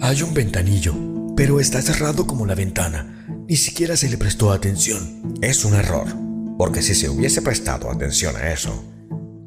hay 0.00 0.22
un 0.22 0.34
ventanillo, 0.34 0.94
pero 1.36 1.58
está 1.58 1.82
cerrado 1.82 2.26
como 2.26 2.46
la 2.46 2.54
ventana. 2.54 3.19
Ni 3.50 3.56
siquiera 3.56 3.96
se 3.96 4.08
le 4.08 4.16
prestó 4.16 4.52
atención. 4.52 5.36
Es 5.42 5.64
un 5.64 5.74
error, 5.74 6.06
porque 6.56 6.82
si 6.82 6.94
se 6.94 7.08
hubiese 7.08 7.42
prestado 7.42 7.90
atención 7.90 8.36
a 8.36 8.52
eso, 8.52 8.84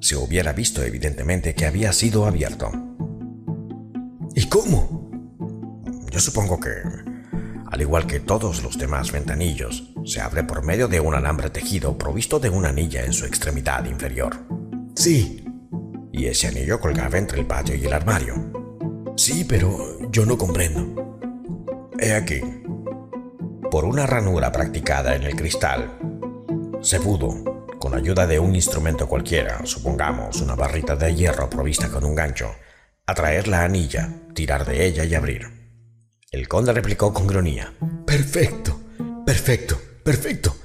se 0.01 0.17
hubiera 0.17 0.51
visto 0.51 0.83
evidentemente 0.83 1.55
que 1.55 1.65
había 1.65 1.93
sido 1.93 2.25
abierto. 2.25 2.69
¿Y 4.35 4.47
cómo? 4.47 5.09
Yo 6.11 6.19
supongo 6.19 6.59
que, 6.59 6.71
al 7.71 7.79
igual 7.79 8.05
que 8.05 8.19
todos 8.19 8.61
los 8.61 8.77
demás 8.77 9.13
ventanillos, 9.13 9.93
se 10.03 10.19
abre 10.19 10.43
por 10.43 10.65
medio 10.65 10.89
de 10.89 10.99
un 10.99 11.15
alambre 11.15 11.49
tejido 11.49 11.97
provisto 11.97 12.41
de 12.41 12.49
una 12.49 12.67
anilla 12.67 13.05
en 13.05 13.13
su 13.13 13.23
extremidad 13.23 13.85
inferior. 13.85 14.45
Sí. 14.97 15.45
Y 16.11 16.25
ese 16.25 16.47
anillo 16.47 16.81
colgaba 16.81 17.17
entre 17.17 17.39
el 17.39 17.47
patio 17.47 17.75
y 17.75 17.85
el 17.85 17.93
armario. 17.93 18.51
Sí, 19.15 19.45
pero 19.47 20.11
yo 20.11 20.25
no 20.25 20.37
comprendo. 20.37 21.17
He 21.97 22.11
aquí. 22.11 22.41
Por 23.73 23.85
una 23.85 24.05
ranura 24.05 24.51
practicada 24.51 25.15
en 25.15 25.23
el 25.23 25.35
cristal, 25.35 25.97
se 26.83 26.99
pudo, 26.99 27.65
con 27.79 27.95
ayuda 27.95 28.27
de 28.27 28.37
un 28.37 28.53
instrumento 28.53 29.07
cualquiera, 29.07 29.65
supongamos 29.65 30.41
una 30.41 30.53
barrita 30.53 30.95
de 30.95 31.15
hierro 31.15 31.49
provista 31.49 31.89
con 31.89 32.05
un 32.05 32.13
gancho, 32.13 32.51
atraer 33.07 33.47
la 33.47 33.63
anilla, 33.63 34.13
tirar 34.35 34.63
de 34.67 34.85
ella 34.85 35.05
y 35.05 35.15
abrir. 35.15 35.47
El 36.29 36.47
conde 36.47 36.71
replicó 36.71 37.11
con 37.15 37.25
gronía. 37.25 37.73
Perfecto, 38.05 38.79
perfecto, 39.25 39.81
perfecto. 40.03 40.55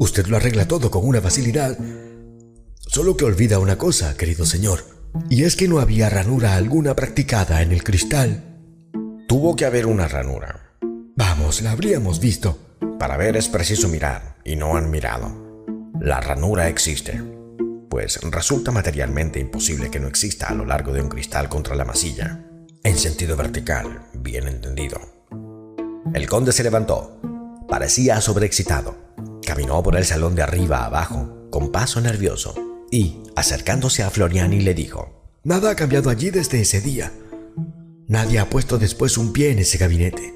Usted 0.00 0.26
lo 0.26 0.36
arregla 0.36 0.66
todo 0.66 0.90
con 0.90 1.06
una 1.06 1.20
facilidad. 1.20 1.78
Solo 2.80 3.16
que 3.16 3.26
olvida 3.26 3.60
una 3.60 3.78
cosa, 3.78 4.16
querido 4.16 4.44
señor, 4.44 4.80
y 5.30 5.44
es 5.44 5.54
que 5.54 5.68
no 5.68 5.78
había 5.78 6.10
ranura 6.10 6.56
alguna 6.56 6.96
practicada 6.96 7.62
en 7.62 7.70
el 7.70 7.84
cristal. 7.84 8.58
Tuvo 9.28 9.54
que 9.54 9.66
haber 9.66 9.86
una 9.86 10.08
ranura. 10.08 10.65
Vamos, 11.16 11.62
la 11.62 11.70
habríamos 11.70 12.20
visto. 12.20 12.58
Para 12.98 13.16
ver 13.16 13.38
es 13.38 13.48
preciso 13.48 13.88
mirar, 13.88 14.36
y 14.44 14.54
no 14.54 14.76
han 14.76 14.90
mirado. 14.90 15.34
La 15.98 16.20
ranura 16.20 16.68
existe, 16.68 17.22
pues 17.88 18.20
resulta 18.20 18.70
materialmente 18.70 19.40
imposible 19.40 19.90
que 19.90 19.98
no 19.98 20.08
exista 20.08 20.48
a 20.48 20.54
lo 20.54 20.66
largo 20.66 20.92
de 20.92 21.00
un 21.00 21.08
cristal 21.08 21.48
contra 21.48 21.74
la 21.74 21.86
masilla, 21.86 22.44
en 22.84 22.98
sentido 22.98 23.34
vertical, 23.34 24.02
bien 24.12 24.46
entendido. 24.46 25.00
El 26.12 26.28
conde 26.28 26.52
se 26.52 26.62
levantó, 26.62 27.18
parecía 27.66 28.20
sobreexcitado, 28.20 28.94
caminó 29.44 29.82
por 29.82 29.96
el 29.96 30.04
salón 30.04 30.34
de 30.34 30.42
arriba 30.42 30.80
a 30.80 30.86
abajo, 30.86 31.48
con 31.50 31.72
paso 31.72 31.98
nervioso, 32.02 32.54
y, 32.90 33.22
acercándose 33.36 34.02
a 34.02 34.10
Floriani, 34.10 34.60
le 34.60 34.74
dijo, 34.74 35.30
Nada 35.44 35.70
ha 35.70 35.76
cambiado 35.76 36.10
allí 36.10 36.28
desde 36.28 36.60
ese 36.60 36.82
día. 36.82 37.10
Nadie 38.06 38.38
ha 38.38 38.50
puesto 38.50 38.76
después 38.76 39.16
un 39.16 39.32
pie 39.32 39.50
en 39.52 39.60
ese 39.60 39.78
gabinete. 39.78 40.35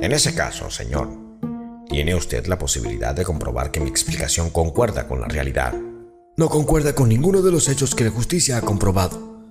En 0.00 0.12
ese 0.12 0.32
caso, 0.32 0.70
señor, 0.70 1.08
tiene 1.88 2.14
usted 2.14 2.46
la 2.46 2.56
posibilidad 2.56 3.14
de 3.14 3.24
comprobar 3.24 3.72
que 3.72 3.80
mi 3.80 3.88
explicación 3.88 4.50
concuerda 4.50 5.08
con 5.08 5.20
la 5.20 5.26
realidad. 5.26 5.74
No 6.36 6.48
concuerda 6.48 6.94
con 6.94 7.08
ninguno 7.08 7.42
de 7.42 7.50
los 7.50 7.68
hechos 7.68 7.96
que 7.96 8.04
la 8.04 8.10
justicia 8.10 8.58
ha 8.58 8.60
comprobado. 8.60 9.42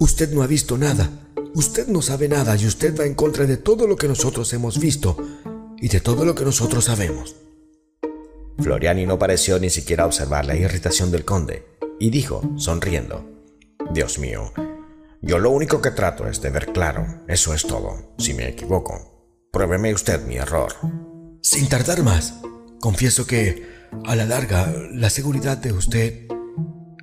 Usted 0.00 0.32
no 0.32 0.42
ha 0.42 0.46
visto 0.46 0.78
nada, 0.78 1.10
usted 1.54 1.86
no 1.88 2.00
sabe 2.00 2.28
nada 2.28 2.56
y 2.56 2.66
usted 2.66 2.98
va 2.98 3.04
en 3.04 3.14
contra 3.14 3.44
de 3.44 3.58
todo 3.58 3.86
lo 3.86 3.96
que 3.96 4.08
nosotros 4.08 4.50
hemos 4.54 4.80
visto 4.80 5.18
y 5.76 5.88
de 5.88 6.00
todo 6.00 6.24
lo 6.24 6.34
que 6.34 6.44
nosotros 6.44 6.86
sabemos. 6.86 7.36
Floriani 8.58 9.04
no 9.04 9.18
pareció 9.18 9.58
ni 9.58 9.68
siquiera 9.68 10.06
observar 10.06 10.46
la 10.46 10.56
irritación 10.56 11.10
del 11.10 11.26
conde 11.26 11.66
y 12.00 12.08
dijo, 12.08 12.42
sonriendo, 12.56 13.28
Dios 13.92 14.18
mío, 14.18 14.50
yo 15.20 15.38
lo 15.38 15.50
único 15.50 15.82
que 15.82 15.90
trato 15.90 16.26
es 16.26 16.40
de 16.40 16.48
ver 16.48 16.72
claro, 16.72 17.22
eso 17.28 17.52
es 17.52 17.62
todo. 17.62 18.14
Si 18.18 18.32
me 18.32 18.48
equivoco, 18.48 19.13
pruébeme 19.54 19.94
usted 19.94 20.26
mi 20.26 20.36
error. 20.36 20.72
Sin 21.40 21.68
tardar 21.68 22.02
más, 22.02 22.34
confieso 22.80 23.24
que, 23.26 23.64
a 24.04 24.16
la 24.16 24.26
larga, 24.26 24.70
la 24.92 25.08
seguridad 25.08 25.56
de 25.56 25.72
usted... 25.72 26.26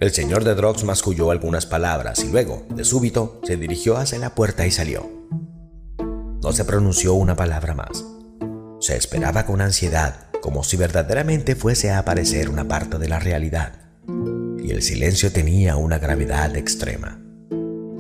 El 0.02 0.12
señor 0.12 0.44
de 0.44 0.54
Drox 0.54 0.84
masculló 0.84 1.32
algunas 1.32 1.66
palabras 1.66 2.24
y 2.24 2.28
luego, 2.28 2.66
de 2.76 2.84
súbito, 2.84 3.40
se 3.44 3.56
dirigió 3.56 3.98
hacia 3.98 4.20
la 4.20 4.36
puerta 4.36 4.68
y 4.68 4.72
salió. 4.72 5.10
No 6.44 6.52
se 6.52 6.66
pronunció 6.66 7.14
una 7.14 7.36
palabra 7.36 7.74
más. 7.74 8.04
Se 8.82 8.98
esperaba 8.98 9.46
con 9.46 9.62
ansiedad, 9.62 10.28
como 10.42 10.64
si 10.64 10.76
verdaderamente 10.76 11.56
fuese 11.56 11.92
a 11.92 12.00
aparecer 12.00 12.50
una 12.50 12.68
parte 12.68 12.98
de 12.98 13.08
la 13.08 13.20
realidad. 13.20 13.80
Y 14.58 14.72
el 14.72 14.82
silencio 14.82 15.32
tenía 15.32 15.78
una 15.78 16.00
gravedad 16.00 16.56
extrema. 16.58 17.22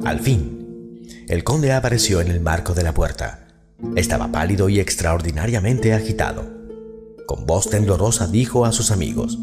Al 0.03 0.19
fin, 0.19 1.05
el 1.29 1.43
conde 1.43 1.71
apareció 1.71 2.19
en 2.19 2.29
el 2.29 2.41
marco 2.41 2.73
de 2.73 2.83
la 2.83 2.93
puerta 2.93 3.40
estaba 3.95 4.31
pálido 4.31 4.69
y 4.69 4.79
extraordinariamente 4.79 5.93
agitado. 5.93 6.43
Con 7.27 7.45
voz 7.45 7.69
temblorosa 7.69 8.27
dijo 8.27 8.65
a 8.65 8.71
sus 8.71 8.91
amigos, 8.91 9.39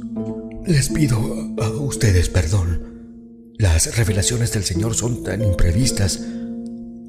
Les 0.67 0.89
pido 0.91 1.19
a 1.61 1.71
ustedes 1.71 2.29
perdón. 2.29 3.55
Las 3.57 3.97
revelaciones 3.97 4.53
del 4.53 4.65
Señor 4.65 4.95
son 4.95 5.23
tan 5.25 5.43
imprevistas. 5.43 6.21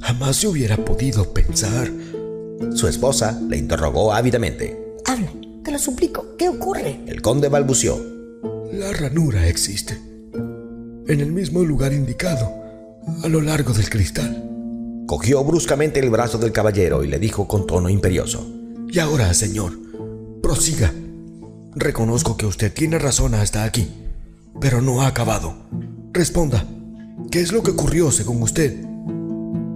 Jamás 0.01 0.37
se 0.37 0.47
hubiera 0.47 0.77
podido 0.77 1.33
pensar. 1.33 1.91
Su 2.73 2.87
esposa 2.87 3.39
le 3.47 3.57
interrogó 3.57 4.13
ávidamente. 4.13 4.95
Habla, 5.05 5.31
te 5.63 5.71
lo 5.71 5.79
suplico, 5.79 6.35
¿qué 6.37 6.49
ocurre? 6.49 7.01
El 7.07 7.21
conde 7.21 7.49
balbució. 7.49 7.99
La 8.71 8.91
ranura 8.93 9.47
existe. 9.47 9.97
En 11.07 11.19
el 11.19 11.31
mismo 11.31 11.63
lugar 11.63 11.91
indicado, 11.91 12.49
a 13.23 13.27
lo 13.27 13.41
largo 13.41 13.73
del 13.73 13.89
cristal. 13.89 14.59
Cogió 15.10 15.43
bruscamente 15.43 16.00
el 16.00 16.12
brazo 16.12 16.38
del 16.38 16.52
caballero 16.52 17.04
y 17.04 17.08
le 17.08 17.17
dijo 17.17 17.48
con 17.48 17.65
tono 17.65 17.89
imperioso. 17.89 18.48
Y 18.88 19.00
ahora, 19.00 19.34
señor, 19.34 19.74
prosiga. 20.39 20.93
Reconozco 21.74 22.38
que 22.38 22.45
usted 22.45 22.72
tiene 22.72 23.00
razón 23.00 23.34
hasta 23.34 23.63
aquí, 23.63 23.89
pero 24.62 24.84
no 24.84 25.02
ha 25.02 25.08
acabado. 25.08 25.56
Responda, 26.13 26.63
¿qué 27.32 27.41
es 27.41 27.52
lo 27.52 27.63
que 27.63 27.72
ocurrió 27.72 28.12
según 28.12 28.43
usted? 28.43 28.86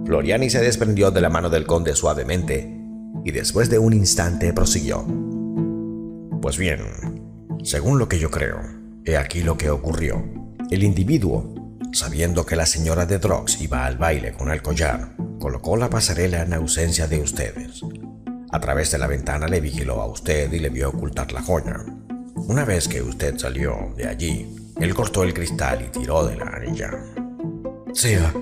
Floriani 0.06 0.50
se 0.50 0.60
desprendió 0.60 1.10
de 1.10 1.20
la 1.20 1.30
mano 1.30 1.50
del 1.50 1.66
conde 1.66 1.96
suavemente 1.96 2.72
y 3.24 3.32
después 3.32 3.68
de 3.68 3.80
un 3.80 3.92
instante 3.92 4.52
prosiguió. 4.52 5.04
Pues 6.40 6.58
bien, 6.58 6.78
según 7.64 7.98
lo 7.98 8.08
que 8.08 8.20
yo 8.20 8.30
creo, 8.30 8.60
he 9.04 9.16
aquí 9.16 9.42
lo 9.42 9.58
que 9.58 9.68
ocurrió. 9.68 10.22
El 10.70 10.84
individuo 10.84 11.63
sabiendo 11.94 12.44
que 12.44 12.56
la 12.56 12.66
señora 12.66 13.06
de 13.06 13.18
Drox 13.18 13.60
iba 13.60 13.86
al 13.86 13.96
baile 13.96 14.32
con 14.32 14.50
el 14.50 14.62
collar, 14.62 15.14
colocó 15.38 15.76
la 15.76 15.88
pasarela 15.88 16.42
en 16.42 16.52
ausencia 16.52 17.06
de 17.06 17.20
ustedes. 17.20 17.82
A 18.50 18.60
través 18.60 18.90
de 18.90 18.98
la 18.98 19.06
ventana 19.06 19.46
le 19.46 19.60
vigiló 19.60 20.00
a 20.00 20.06
usted 20.06 20.52
y 20.52 20.58
le 20.58 20.70
vio 20.70 20.88
ocultar 20.88 21.32
la 21.32 21.42
joya. 21.42 21.84
Una 22.34 22.64
vez 22.64 22.88
que 22.88 23.00
usted 23.00 23.38
salió 23.38 23.94
de 23.96 24.08
allí, 24.08 24.72
él 24.80 24.94
cortó 24.94 25.22
el 25.22 25.32
cristal 25.32 25.84
y 25.86 25.98
tiró 25.98 26.26
de 26.26 26.36
la 26.36 26.46
anilla. 26.46 26.90
Sea, 27.92 28.32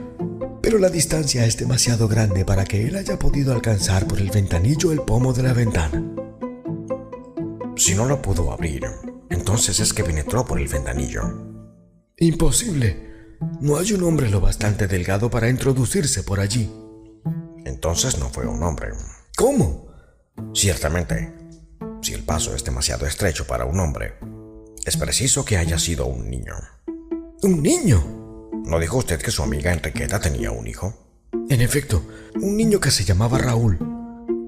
pero 0.62 0.79
la 0.79 0.88
distancia 0.88 1.45
es 1.45 1.59
demasiado 1.59 2.09
grande 2.09 2.45
para 2.45 2.65
que 2.65 2.87
él 2.87 2.97
haya 2.97 3.19
podido 3.19 3.53
alcanzar 3.53 4.07
por 4.07 4.19
el 4.19 4.31
ventanillo 4.31 4.93
el 4.93 5.03
pomo 5.03 5.33
de 5.35 5.43
la 5.43 5.53
ventana. 5.53 6.03
Si 7.77 7.95
no 7.95 8.07
lo 8.07 8.23
pudo 8.23 8.51
abrir, 8.51 8.85
entonces 9.29 9.79
es 9.81 9.93
que 9.93 10.05
penetró 10.05 10.45
por 10.45 10.59
el 10.59 10.69
ventanillo. 10.69 11.23
Imposible. 12.17 13.12
No 13.61 13.79
hay 13.79 13.93
un 13.93 14.03
hombre 14.05 14.29
lo 14.31 14.41
bastante 14.41 14.87
delgado 14.87 15.31
para 15.31 15.49
introducirse 15.49 16.23
por 16.23 16.41
allí. 16.41 16.71
Entonces 17.65 18.19
no 18.19 18.29
fue 18.29 18.47
un 18.47 18.63
hombre. 18.63 18.91
¿Cómo? 19.37 19.89
Ciertamente, 20.55 21.33
si 22.01 22.15
el 22.15 22.25
paso 22.25 22.55
es 22.55 22.65
demasiado 22.65 23.07
estrecho 23.07 23.47
para 23.47 23.65
un 23.65 23.79
hombre, 23.81 24.15
es 24.85 24.97
preciso 24.97 25.45
que 25.45 25.57
haya 25.57 25.79
sido 25.79 26.07
un 26.07 26.29
niño. 26.29 26.55
¿Un 27.43 27.63
niño? 27.63 28.51
¿No 28.65 28.79
dijo 28.79 28.99
usted 28.99 29.21
que 29.21 29.31
su 29.31 29.43
amiga 29.43 29.73
Enriqueta 29.73 30.21
tenía 30.21 30.51
un 30.51 30.67
hijo? 30.67 30.95
En 31.49 31.61
efecto, 31.61 32.05
un 32.35 32.57
niño 32.57 32.81
que 32.81 32.91
se 32.91 33.05
llamaba 33.05 33.39
Raúl. 33.39 33.79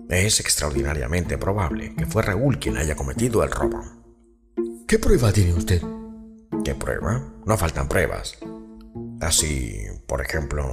Es 0.09 0.39
extraordinariamente 0.41 1.39
probable 1.39 1.95
que 1.97 2.07
fue 2.07 2.23
Raúl 2.23 2.59
quien 2.59 2.77
haya 2.77 2.95
cometido 2.95 3.43
el 3.43 3.51
robo. 3.51 3.83
¿Qué 4.87 4.99
prueba 4.99 5.33
tiene 5.33 5.55
usted? 5.55 5.83
¿Qué 6.65 6.75
prueba? 6.75 7.23
No 7.47 7.57
faltan 7.57 7.89
pruebas. 7.89 8.37
Así, 9.25 9.87
por 10.07 10.21
ejemplo... 10.21 10.65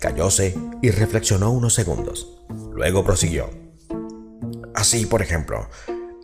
Callóse 0.00 0.56
y 0.82 0.90
reflexionó 0.90 1.50
unos 1.50 1.74
segundos. 1.74 2.44
Luego 2.72 3.04
prosiguió. 3.04 3.50
Así, 4.74 5.06
por 5.06 5.20
ejemplo, 5.20 5.68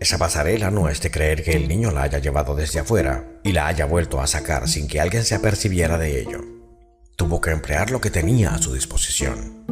esa 0.01 0.19
pasarela 0.19 0.71
no 0.71 0.89
es 0.89 1.01
de 1.01 1.11
creer 1.11 1.43
que 1.43 1.53
el 1.53 1.69
niño 1.69 1.91
la 1.91 2.03
haya 2.03 2.19
llevado 2.19 2.55
desde 2.55 2.79
afuera 2.81 3.41
y 3.43 3.53
la 3.53 3.67
haya 3.67 3.87
vuelto 3.87 4.21
a 4.21 4.27
sacar 4.29 4.69
sin 4.69 4.87
que 4.87 5.01
alguien 5.01 5.25
se 5.25 5.35
apercibiera 5.35 5.99
de 5.99 6.21
ello. 6.21 6.45
Tuvo 7.17 7.41
que 7.41 7.51
emplear 7.51 7.91
lo 7.91 8.01
que 8.01 8.11
tenía 8.11 8.55
a 8.55 8.63
su 8.63 8.73
disposición. 8.73 9.65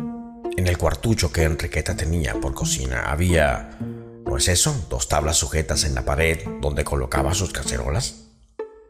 En 0.57 0.67
el 0.67 0.77
cuartucho 0.77 1.33
que 1.33 1.45
Enriqueta 1.45 1.97
tenía 1.97 2.35
por 2.35 2.55
cocina 2.55 3.11
había... 3.11 3.79
¿No 4.25 4.37
es 4.37 4.49
eso? 4.49 4.87
Dos 4.91 5.09
tablas 5.09 5.37
sujetas 5.37 5.85
en 5.85 5.95
la 5.95 6.05
pared 6.05 6.41
donde 6.61 6.83
colocaba 6.83 7.33
sus 7.33 7.53
cacerolas. 7.53 8.26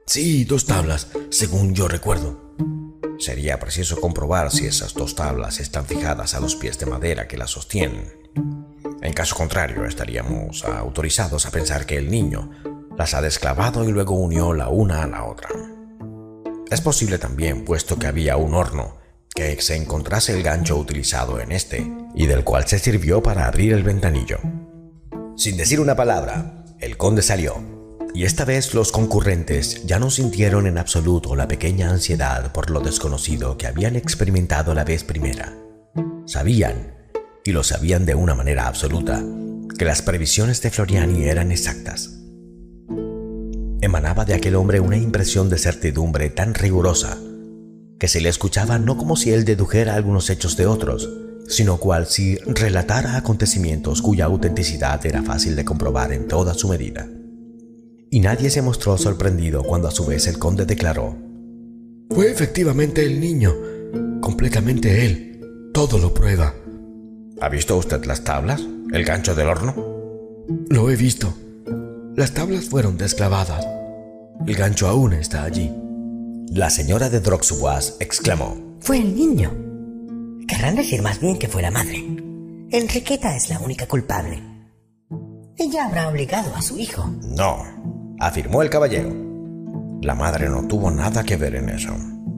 Sí, 0.08 0.44
dos 0.44 0.66
tablas, 0.66 1.08
según 1.30 1.74
yo 1.74 1.88
recuerdo. 1.88 2.54
Sería 3.18 3.58
preciso 3.58 4.00
comprobar 4.00 4.52
si 4.52 4.64
esas 4.64 4.94
dos 4.94 5.16
tablas 5.16 5.58
están 5.58 5.84
fijadas 5.84 6.34
a 6.34 6.40
los 6.40 6.54
pies 6.54 6.78
de 6.78 6.86
madera 6.86 7.26
que 7.26 7.36
las 7.36 7.50
sostienen. 7.50 8.12
En 9.02 9.12
caso 9.12 9.34
contrario, 9.34 9.84
estaríamos 9.84 10.64
autorizados 10.64 11.44
a 11.44 11.50
pensar 11.50 11.86
que 11.86 11.96
el 11.96 12.08
niño 12.08 12.52
las 12.96 13.14
ha 13.14 13.20
desclavado 13.20 13.82
y 13.82 13.90
luego 13.90 14.14
unió 14.14 14.52
la 14.52 14.68
una 14.68 15.02
a 15.02 15.08
la 15.08 15.24
otra. 15.24 15.48
Es 16.70 16.80
posible 16.80 17.18
también, 17.18 17.64
puesto 17.64 17.98
que 17.98 18.06
había 18.06 18.36
un 18.36 18.54
horno, 18.54 18.98
que 19.34 19.60
se 19.60 19.74
encontrase 19.74 20.36
el 20.36 20.44
gancho 20.44 20.76
utilizado 20.76 21.40
en 21.40 21.50
este 21.50 21.84
y 22.14 22.26
del 22.26 22.44
cual 22.44 22.68
se 22.68 22.78
sirvió 22.78 23.24
para 23.24 23.48
abrir 23.48 23.72
el 23.72 23.82
ventanillo. 23.82 24.38
Sin 25.36 25.56
decir 25.56 25.80
una 25.80 25.96
palabra, 25.96 26.64
el 26.78 26.96
conde 26.96 27.22
salió 27.22 27.75
y 28.16 28.24
esta 28.24 28.46
vez 28.46 28.72
los 28.72 28.92
concurrentes 28.92 29.84
ya 29.84 29.98
no 29.98 30.10
sintieron 30.10 30.66
en 30.66 30.78
absoluto 30.78 31.36
la 31.36 31.46
pequeña 31.48 31.90
ansiedad 31.90 32.50
por 32.50 32.70
lo 32.70 32.80
desconocido 32.80 33.58
que 33.58 33.66
habían 33.66 33.94
experimentado 33.94 34.72
la 34.72 34.84
vez 34.84 35.04
primera. 35.04 35.52
Sabían, 36.24 36.94
y 37.44 37.52
lo 37.52 37.62
sabían 37.62 38.06
de 38.06 38.14
una 38.14 38.34
manera 38.34 38.68
absoluta, 38.68 39.22
que 39.78 39.84
las 39.84 40.00
previsiones 40.00 40.62
de 40.62 40.70
Floriani 40.70 41.24
eran 41.24 41.52
exactas. 41.52 42.22
Emanaba 43.82 44.24
de 44.24 44.32
aquel 44.32 44.54
hombre 44.54 44.80
una 44.80 44.96
impresión 44.96 45.50
de 45.50 45.58
certidumbre 45.58 46.30
tan 46.30 46.54
rigurosa 46.54 47.18
que 48.00 48.08
se 48.08 48.22
le 48.22 48.30
escuchaba 48.30 48.78
no 48.78 48.96
como 48.96 49.16
si 49.16 49.32
él 49.32 49.44
dedujera 49.44 49.94
algunos 49.94 50.30
hechos 50.30 50.56
de 50.56 50.64
otros, 50.64 51.06
sino 51.48 51.76
cual 51.76 52.06
si 52.06 52.36
relatara 52.46 53.18
acontecimientos 53.18 54.00
cuya 54.00 54.24
autenticidad 54.24 55.04
era 55.04 55.22
fácil 55.22 55.54
de 55.54 55.66
comprobar 55.66 56.14
en 56.14 56.28
toda 56.28 56.54
su 56.54 56.68
medida 56.68 57.06
y 58.10 58.20
nadie 58.20 58.50
se 58.50 58.62
mostró 58.62 58.96
sorprendido 58.98 59.62
cuando 59.62 59.88
a 59.88 59.90
su 59.90 60.06
vez 60.06 60.26
el 60.26 60.38
conde 60.38 60.64
declaró, 60.64 61.16
Fue 62.10 62.30
efectivamente 62.30 63.04
el 63.04 63.20
niño, 63.20 63.54
completamente 64.20 65.06
él, 65.06 65.70
todo 65.72 65.98
lo 65.98 66.14
prueba. 66.14 66.54
¿Ha 67.40 67.48
visto 67.48 67.76
usted 67.76 68.04
las 68.04 68.24
tablas? 68.24 68.62
¿El 68.92 69.04
gancho 69.04 69.34
del 69.34 69.48
horno? 69.48 69.74
Lo 70.70 70.90
he 70.90 70.96
visto. 70.96 71.34
Las 72.16 72.32
tablas 72.32 72.66
fueron 72.66 72.96
desclavadas. 72.96 73.66
El 74.46 74.54
gancho 74.54 74.88
aún 74.88 75.12
está 75.12 75.44
allí. 75.44 75.70
La 76.50 76.70
señora 76.70 77.10
de 77.10 77.20
Droxwas 77.20 77.96
exclamó. 78.00 78.56
Fue 78.80 78.98
el 78.98 79.14
niño. 79.14 79.52
Querrán 80.46 80.76
decir 80.76 81.02
más 81.02 81.20
bien 81.20 81.38
que 81.38 81.48
fue 81.48 81.60
la 81.60 81.70
madre. 81.70 81.98
Enriqueta 82.70 83.36
es 83.36 83.50
la 83.50 83.58
única 83.58 83.86
culpable. 83.86 84.42
Ella 85.58 85.86
habrá 85.86 86.08
obligado 86.08 86.54
a 86.54 86.62
su 86.62 86.78
hijo. 86.78 87.10
No, 87.36 87.58
afirmó 88.18 88.62
el 88.62 88.70
caballero. 88.70 89.10
La 90.02 90.14
madre 90.14 90.48
no 90.48 90.66
tuvo 90.66 90.90
nada 90.90 91.24
que 91.24 91.36
ver 91.36 91.56
en 91.56 91.68
eso. 91.68 91.94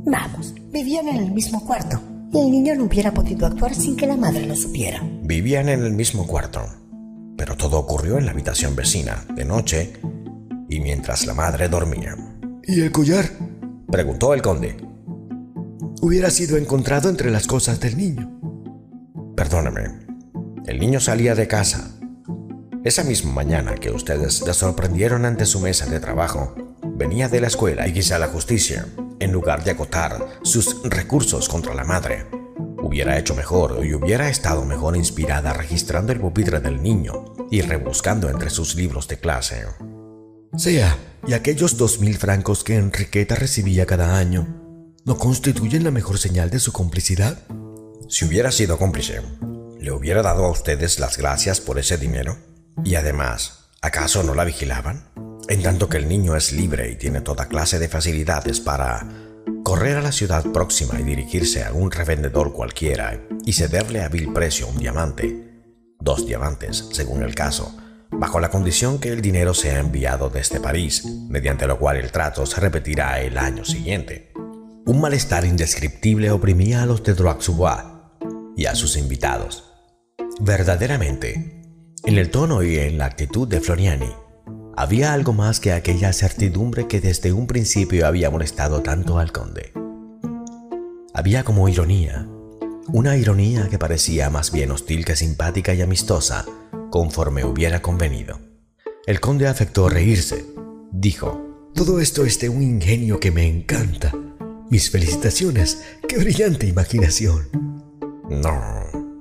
Vamos, 0.07 0.55
vivían 0.73 1.09
en 1.09 1.17
el 1.17 1.33
mismo 1.33 1.65
cuarto 1.65 2.01
y 2.33 2.39
el 2.39 2.51
niño 2.51 2.75
no 2.75 2.85
hubiera 2.85 3.13
podido 3.13 3.47
actuar 3.47 3.75
sin 3.75 3.97
que 3.97 4.07
la 4.07 4.17
madre 4.17 4.47
lo 4.47 4.55
supiera. 4.55 5.03
Vivían 5.23 5.69
en 5.69 5.83
el 5.83 5.93
mismo 5.93 6.27
cuarto, 6.27 6.61
pero 7.37 7.57
todo 7.57 7.79
ocurrió 7.79 8.19
en 8.19 8.27
la 8.27 8.33
habitación 8.33 8.77
vecina, 8.77 9.25
de 9.35 9.45
noche, 9.45 9.95
y 10.69 10.81
mientras 10.81 11.27
la 11.27 11.35
madre 11.35 11.69
dormía. 11.69 12.15
¿Y 12.65 12.81
el 12.81 12.93
collar? 12.93 13.25
Preguntó 13.91 14.35
el 14.35 14.43
conde. 14.43 14.77
Hubiera 16.03 16.31
sido 16.31 16.57
encontrado 16.59 17.09
entre 17.09 17.31
las 17.31 17.47
cosas 17.47 17.81
del 17.81 17.97
niño. 17.97 18.31
Perdóneme, 19.35 20.07
el 20.67 20.79
niño 20.79 21.01
salía 21.01 21.35
de 21.35 21.49
casa 21.49 21.98
esa 22.89 23.05
misma 23.05 23.33
mañana 23.33 23.75
que 23.75 23.91
ustedes 23.91 24.43
le 24.47 24.55
sorprendieron 24.55 25.27
ante 25.27 25.45
su 25.45 25.61
mesa 25.61 25.87
de 25.87 26.01
trabajo, 26.01 26.55
venía 26.83 27.29
de 27.29 27.41
la 27.41 27.47
escuela 27.47 27.87
y 27.87 27.93
quizá 27.93 28.19
la 28.19 28.29
justicia, 28.29 28.87
en 29.21 29.31
lugar 29.31 29.63
de 29.63 29.73
acotar 29.73 30.27
sus 30.43 30.83
recursos 30.85 31.49
contra 31.49 31.75
la 31.75 31.85
madre, 31.85 32.27
hubiera 32.83 33.19
hecho 33.19 33.35
mejor 33.35 33.85
y 33.85 33.93
hubiera 33.93 34.31
estado 34.31 34.65
mejor 34.65 34.97
inspirada 34.97 35.53
registrando 35.53 36.13
el 36.13 36.21
pupitre 36.21 36.61
del 36.61 36.83
niño 36.83 37.35
y 37.51 37.61
rebuscando 37.61 38.31
entre 38.31 38.49
sus 38.49 38.75
libros 38.75 39.07
de 39.07 39.19
clase. 39.19 39.67
Sea, 40.57 40.97
y 41.27 41.35
aquellos 41.35 41.77
dos 41.77 42.01
mil 42.01 42.17
francos 42.17 42.65
que 42.65 42.77
Enriqueta 42.77 43.35
recibía 43.35 43.85
cada 43.85 44.17
año, 44.17 44.95
¿no 45.05 45.19
constituyen 45.19 45.85
la 45.85 45.91
mejor 45.91 46.19
señal 46.19 46.49
de 46.49 46.59
su 46.59 46.73
complicidad? 46.73 47.39
Si 48.09 48.25
hubiera 48.25 48.51
sido 48.51 48.79
cómplice, 48.79 49.21
¿le 49.79 49.93
hubiera 49.93 50.23
dado 50.23 50.47
a 50.47 50.51
ustedes 50.51 50.99
las 50.99 51.19
gracias 51.19 51.61
por 51.61 51.79
ese 51.79 51.99
dinero? 51.99 52.39
Y 52.85 52.95
además, 52.95 53.71
¿acaso 53.83 54.23
no 54.23 54.35
la 54.35 54.45
vigilaban? 54.45 55.11
En 55.49 55.63
tanto 55.63 55.89
que 55.89 55.97
el 55.97 56.09
niño 56.09 56.37
es 56.37 56.53
libre 56.53 56.91
y 56.91 56.97
tiene 56.97 57.21
toda 57.21 57.49
clase 57.49 57.79
de 57.79 57.89
facilidades 57.89 58.61
para 58.61 59.07
correr 59.65 59.97
a 59.97 60.03
la 60.03 60.13
ciudad 60.13 60.45
próxima 60.53 61.01
y 61.01 61.05
dirigirse 61.05 61.65
a 61.65 61.73
un 61.73 61.91
revendedor 61.91 62.53
cualquiera 62.53 63.21
y 63.45 63.53
cederle 63.53 64.03
a 64.03 64.09
vil 64.09 64.33
precio 64.33 64.69
un 64.69 64.79
diamante, 64.79 65.63
dos 66.01 66.27
diamantes, 66.27 66.89
según 66.93 67.23
el 67.23 67.35
caso, 67.35 67.77
bajo 68.11 68.41
la 68.41 68.51
condición 68.51 68.99
que 68.99 69.11
el 69.11 69.21
dinero 69.21 69.55
sea 69.55 69.79
enviado 69.79 70.31
desde 70.31 70.61
París, 70.61 71.05
mediante 71.29 71.67
lo 71.67 71.79
cual 71.79 71.97
el 71.97 72.11
trato 72.11 72.47
se 72.47 72.61
repetirá 72.61 73.21
el 73.21 73.39
año 73.39 73.65
siguiente. 73.65 74.33
Un 74.87 75.01
malestar 75.01 75.45
indescriptible 75.45 76.31
oprimía 76.31 76.83
a 76.83 76.87
los 76.87 77.03
de 77.03 77.15
droit 77.15 77.43
y 78.57 78.67
a 78.67 78.75
sus 78.75 78.97
invitados. 78.97 79.65
Verdaderamente, 80.41 81.58
en 82.05 82.19
el 82.19 82.31
tono 82.31 82.63
y 82.63 82.79
en 82.79 82.99
la 82.99 83.07
actitud 83.07 83.49
de 83.49 83.61
Floriani 83.61 84.13
había 84.77 85.13
algo 85.13 85.33
más 85.33 85.59
que 85.59 85.73
aquella 85.73 86.13
certidumbre 86.13 86.87
que 86.87 87.01
desde 87.01 87.33
un 87.33 87.49
principio 87.49 88.07
había 88.07 88.31
molestado 88.31 88.81
tanto 88.81 89.19
al 89.19 89.33
conde. 89.33 89.73
Había 91.13 91.43
como 91.43 91.69
ironía, 91.69 92.29
una 92.87 93.17
ironía 93.17 93.69
que 93.69 93.79
parecía 93.79 94.31
más 94.31 94.53
bien 94.53 94.71
hostil 94.71 95.05
que 95.05 95.17
simpática 95.17 95.75
y 95.75 95.83
amistosa, 95.83 96.47
conforme 96.91 97.45
hubiera 97.45 97.83
convenido. 97.83 98.39
El 99.05 99.19
conde 99.21 99.49
afectó 99.49 99.89
reírse. 99.89 100.45
Dijo, 100.93 101.71
Todo 101.75 101.99
esto 101.99 102.25
es 102.25 102.39
de 102.39 102.49
un 102.49 102.63
ingenio 102.63 103.19
que 103.19 103.33
me 103.33 103.49
encanta. 103.49 104.15
Mis 104.71 104.91
felicitaciones. 104.91 105.83
¡Qué 106.07 106.19
brillante 106.19 106.67
imaginación! 106.67 107.49
No, 108.31 108.61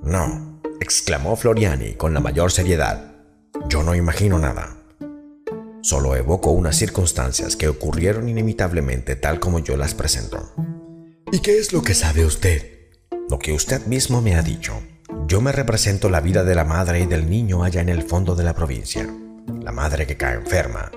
no, 0.04 0.47
exclamó 0.80 1.36
Floriani 1.36 1.94
con 1.94 2.14
la 2.14 2.20
mayor 2.20 2.52
seriedad. 2.52 3.12
Yo 3.68 3.82
no 3.82 3.94
imagino 3.94 4.38
nada. 4.38 4.76
Solo 5.82 6.16
evoco 6.16 6.50
unas 6.50 6.76
circunstancias 6.76 7.56
que 7.56 7.68
ocurrieron 7.68 8.28
inevitablemente 8.28 9.16
tal 9.16 9.40
como 9.40 9.60
yo 9.60 9.76
las 9.76 9.94
presento. 9.94 10.52
¿Y 11.32 11.40
qué 11.40 11.58
es 11.58 11.72
lo 11.72 11.82
que 11.82 11.94
sabe 11.94 12.24
usted? 12.24 12.90
Lo 13.30 13.38
que 13.38 13.52
usted 13.52 13.86
mismo 13.86 14.20
me 14.20 14.34
ha 14.34 14.42
dicho. 14.42 14.80
Yo 15.26 15.40
me 15.40 15.52
represento 15.52 16.08
la 16.10 16.20
vida 16.20 16.44
de 16.44 16.54
la 16.54 16.64
madre 16.64 17.00
y 17.00 17.06
del 17.06 17.28
niño 17.28 17.62
allá 17.64 17.80
en 17.80 17.88
el 17.88 18.02
fondo 18.02 18.34
de 18.34 18.44
la 18.44 18.54
provincia. 18.54 19.08
la 19.62 19.72
madre 19.72 20.06
que 20.06 20.16
cae 20.16 20.36
enferma, 20.36 20.90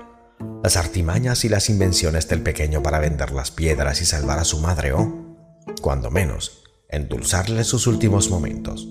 las 0.62 0.76
artimañas 0.76 1.44
y 1.44 1.48
las 1.48 1.68
invenciones 1.70 2.28
del 2.28 2.42
pequeño 2.42 2.82
para 2.82 3.00
vender 3.00 3.32
las 3.32 3.50
piedras 3.50 4.00
y 4.00 4.04
salvar 4.04 4.38
a 4.38 4.44
su 4.44 4.60
madre 4.60 4.92
o, 4.92 5.36
cuando 5.80 6.10
menos, 6.10 6.64
endulzarle 6.88 7.64
sus 7.64 7.86
últimos 7.86 8.30
momentos. 8.30 8.86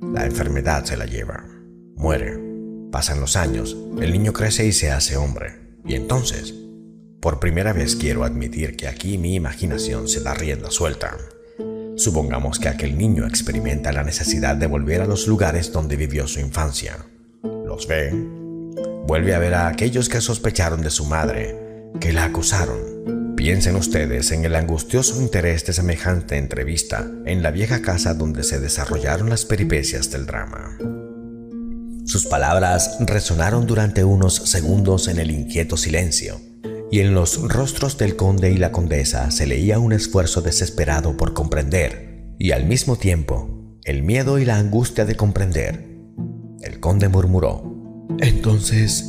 La 0.00 0.26
enfermedad 0.26 0.84
se 0.84 0.96
la 0.96 1.06
lleva, 1.06 1.44
muere, 1.96 2.38
pasan 2.90 3.20
los 3.20 3.36
años, 3.36 3.76
el 4.00 4.12
niño 4.12 4.32
crece 4.32 4.66
y 4.66 4.72
se 4.72 4.90
hace 4.90 5.16
hombre, 5.16 5.76
y 5.84 5.94
entonces, 5.94 6.54
por 7.20 7.40
primera 7.40 7.72
vez 7.72 7.96
quiero 7.96 8.24
admitir 8.24 8.76
que 8.76 8.88
aquí 8.88 9.18
mi 9.18 9.34
imaginación 9.34 10.08
se 10.08 10.20
da 10.20 10.34
rienda 10.34 10.70
suelta. 10.70 11.16
Supongamos 11.96 12.58
que 12.58 12.68
aquel 12.68 12.98
niño 12.98 13.26
experimenta 13.26 13.92
la 13.92 14.02
necesidad 14.02 14.56
de 14.56 14.66
volver 14.66 15.00
a 15.00 15.06
los 15.06 15.28
lugares 15.28 15.72
donde 15.72 15.96
vivió 15.96 16.26
su 16.26 16.40
infancia. 16.40 16.96
Los 17.42 17.86
ve, 17.86 18.10
vuelve 19.06 19.34
a 19.34 19.38
ver 19.38 19.54
a 19.54 19.68
aquellos 19.68 20.08
que 20.08 20.20
sospecharon 20.20 20.82
de 20.82 20.90
su 20.90 21.04
madre, 21.04 21.56
que 22.00 22.12
la 22.12 22.24
acusaron. 22.24 23.13
Piensen 23.44 23.76
ustedes 23.76 24.32
en 24.32 24.46
el 24.46 24.54
angustioso 24.54 25.20
interés 25.20 25.66
de 25.66 25.74
semejante 25.74 26.38
entrevista 26.38 27.06
en 27.26 27.42
la 27.42 27.50
vieja 27.50 27.82
casa 27.82 28.14
donde 28.14 28.42
se 28.42 28.58
desarrollaron 28.58 29.28
las 29.28 29.44
peripecias 29.44 30.10
del 30.10 30.24
drama. 30.24 30.78
Sus 32.06 32.24
palabras 32.24 32.96
resonaron 33.00 33.66
durante 33.66 34.02
unos 34.02 34.34
segundos 34.34 35.08
en 35.08 35.18
el 35.18 35.30
inquieto 35.30 35.76
silencio, 35.76 36.40
y 36.90 37.00
en 37.00 37.12
los 37.12 37.36
rostros 37.52 37.98
del 37.98 38.16
conde 38.16 38.50
y 38.50 38.56
la 38.56 38.72
condesa 38.72 39.30
se 39.30 39.46
leía 39.46 39.78
un 39.78 39.92
esfuerzo 39.92 40.40
desesperado 40.40 41.14
por 41.18 41.34
comprender, 41.34 42.34
y 42.38 42.52
al 42.52 42.64
mismo 42.64 42.96
tiempo 42.96 43.78
el 43.84 44.02
miedo 44.02 44.38
y 44.38 44.46
la 44.46 44.56
angustia 44.56 45.04
de 45.04 45.16
comprender. 45.16 45.84
El 46.62 46.80
conde 46.80 47.10
murmuró, 47.10 48.08
entonces, 48.20 49.04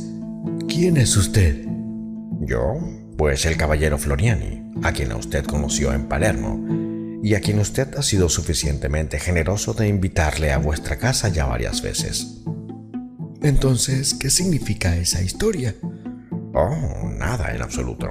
¿quién 0.68 0.98
es 0.98 1.16
usted? 1.16 1.64
Yo, 2.42 3.05
pues 3.16 3.46
el 3.46 3.56
caballero 3.56 3.98
Floriani, 3.98 4.72
a 4.82 4.92
quien 4.92 5.12
usted 5.12 5.44
conoció 5.44 5.92
en 5.92 6.06
Palermo, 6.06 6.60
y 7.22 7.34
a 7.34 7.40
quien 7.40 7.58
usted 7.58 7.96
ha 7.96 8.02
sido 8.02 8.28
suficientemente 8.28 9.18
generoso 9.18 9.72
de 9.74 9.88
invitarle 9.88 10.52
a 10.52 10.58
vuestra 10.58 10.98
casa 10.98 11.28
ya 11.28 11.46
varias 11.46 11.82
veces. 11.82 12.42
Entonces, 13.42 14.14
¿qué 14.14 14.30
significa 14.30 14.96
esa 14.96 15.22
historia? 15.22 15.74
Oh, 16.54 17.10
nada 17.16 17.54
en 17.54 17.62
absoluto. 17.62 18.08